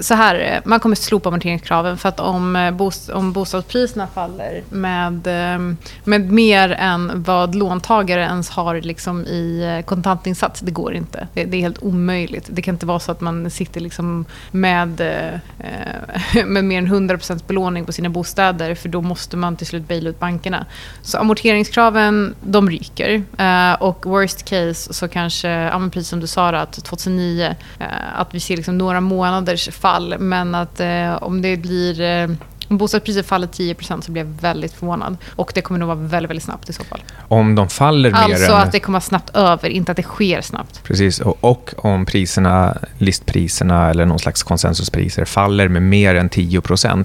Så 0.00 0.14
här, 0.14 0.34
eh, 0.34 0.60
man 0.64 0.80
kommer 0.80 0.96
slopa 0.96 1.28
amorteringskraven 1.28 1.98
för 1.98 2.08
att 2.08 2.20
om, 2.20 2.56
eh, 2.56 2.70
bost, 2.70 3.10
om 3.10 3.32
bostadspriserna 3.32 4.06
faller 4.06 4.62
med 4.70 5.28
med 6.04 6.32
mer 6.32 6.70
än 6.70 7.22
vad 7.22 7.54
låntagare 7.54 8.20
ens 8.20 8.50
har 8.50 8.80
liksom 8.80 9.26
i 9.30 9.62
eh, 9.62 9.84
kontantinsats. 9.84 10.60
Det 10.60 10.70
går 10.70 10.94
inte. 10.94 11.28
Det, 11.34 11.44
det, 11.44 11.56
är 11.56 11.60
helt 11.60 11.82
omöjligt. 11.82 12.48
Det 12.52 12.62
kan 12.62 12.74
inte 12.74 12.86
vara 12.86 12.98
så 12.98 13.12
att 13.12 13.20
man 13.20 13.50
sitter 13.50 13.80
liksom 13.80 14.24
med, 14.50 15.00
eh, 15.00 16.44
med 16.46 16.64
mer 16.64 16.78
än 16.78 17.08
100% 17.10 17.46
belåning 17.46 17.84
på 17.84 17.92
sina 17.92 18.08
bostäder 18.08 18.74
för 18.74 18.88
då 18.88 19.02
måste 19.02 19.36
man 19.36 19.56
till 19.56 19.66
slut 19.66 19.88
baila 19.88 20.10
ut 20.10 20.18
bankerna. 20.18 20.66
Så 21.02 21.18
amorteringskraven, 21.18 22.34
de 22.42 22.70
ryker. 22.70 23.22
Eh, 23.38 23.82
och 23.82 24.06
worst 24.06 24.44
case 24.44 24.94
så 24.94 25.08
kanske, 25.08 25.48
ja, 25.48 25.88
precis 25.92 26.08
som 26.08 26.20
du 26.20 26.26
sa, 26.26 26.48
att 26.48 26.84
2009, 26.84 27.54
eh, 27.78 27.86
att 28.14 28.34
vi 28.34 28.40
ser 28.40 28.56
liksom 28.56 28.78
några 28.78 29.00
månaders 29.00 29.68
fall. 29.68 30.14
Men 30.18 30.54
att 30.54 30.80
eh, 30.80 31.22
om 31.22 31.42
det 31.42 31.56
blir 31.56 32.00
om 32.70 32.78
bostadspriset 32.78 33.26
faller 33.26 33.46
10% 33.46 34.00
så 34.00 34.12
blir 34.12 34.22
jag 34.22 34.30
väldigt 34.40 34.72
förvånad. 34.72 35.16
Och 35.36 35.52
det 35.54 35.60
kommer 35.60 35.78
nog 35.80 35.86
vara 35.86 35.98
väldigt, 35.98 36.30
väldigt 36.30 36.44
snabbt 36.44 36.68
i 36.68 36.72
så 36.72 36.84
fall. 36.84 37.02
Om 37.28 37.54
de 37.54 37.68
faller 37.68 38.10
mer 38.10 38.18
Alltså 38.18 38.52
än... 38.52 38.58
att 38.58 38.72
det 38.72 38.80
kommer 38.80 39.00
snabbt 39.00 39.36
över, 39.36 39.68
inte 39.68 39.92
att 39.92 39.96
det 39.96 40.02
sker 40.02 40.40
snabbt. 40.40 40.82
Precis, 40.84 41.20
och, 41.20 41.44
och, 41.44 41.70
om 41.76 42.06
priserna, 42.06 42.76
listpriserna 42.98 43.90
eller 43.90 44.06
någon 44.06 44.18
slags 44.18 44.42
konsensuspriser 44.42 45.24
faller 45.24 45.68
med 45.68 45.82
mer 45.82 46.14
än 46.14 46.30
10% 46.30 47.04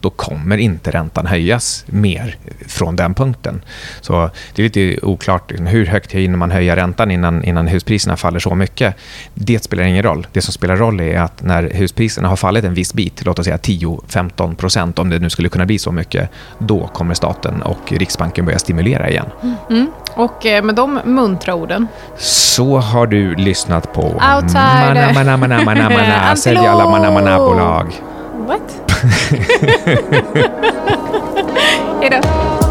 då 0.00 0.10
kommer 0.10 0.56
inte 0.56 0.90
räntan 0.90 1.26
höjas 1.26 1.84
mer 1.86 2.36
från 2.66 2.96
den 2.96 3.14
punkten. 3.14 3.62
Så 4.00 4.30
det 4.54 4.62
är 4.62 4.64
lite 4.64 5.06
oklart 5.06 5.52
hur 5.52 5.86
högt 5.86 6.12
hinner 6.12 6.36
man 6.36 6.50
höja 6.50 6.76
räntan 6.76 7.10
innan, 7.10 7.44
innan 7.44 7.68
huspriserna 7.68 8.16
faller 8.16 8.38
så 8.38 8.54
mycket. 8.54 8.96
Det 9.34 9.64
spelar 9.64 9.84
ingen 9.84 10.02
roll. 10.02 10.26
Det 10.32 10.42
som 10.42 10.52
spelar 10.52 10.76
roll 10.76 11.00
är 11.00 11.18
att 11.18 11.42
när 11.42 11.70
huspriserna 11.70 12.28
har 12.28 12.36
fallit 12.36 12.64
en 12.64 12.74
viss 12.74 12.94
bit, 12.94 13.24
låt 13.24 13.38
oss 13.38 13.44
säga 13.44 13.56
10-15 13.56 14.54
procent, 14.54 14.98
om 15.04 15.10
det 15.10 15.18
nu 15.18 15.30
skulle 15.30 15.48
kunna 15.48 15.66
bli 15.66 15.78
så 15.78 15.92
mycket, 15.92 16.30
då 16.58 16.86
kommer 16.86 17.14
staten 17.14 17.62
och 17.62 17.92
Riksbanken 17.92 18.44
börja 18.44 18.58
stimulera 18.58 19.10
igen. 19.10 19.26
Mm. 19.70 19.86
Och 20.14 20.46
eh, 20.46 20.64
med 20.64 20.74
de 20.74 21.00
muntra 21.04 21.54
orden... 21.54 21.88
Så 22.16 22.78
har 22.78 23.06
du 23.06 23.34
lyssnat 23.34 23.92
på 23.92 24.02
Outside. 24.02 25.14
Mana, 25.14 25.36
mana, 25.36 25.54
alla 26.70 26.90
mana, 26.90 27.10
mana, 27.10 27.38
bolag. 27.38 27.92
What? 28.46 28.94
Hejdå. 32.00 32.63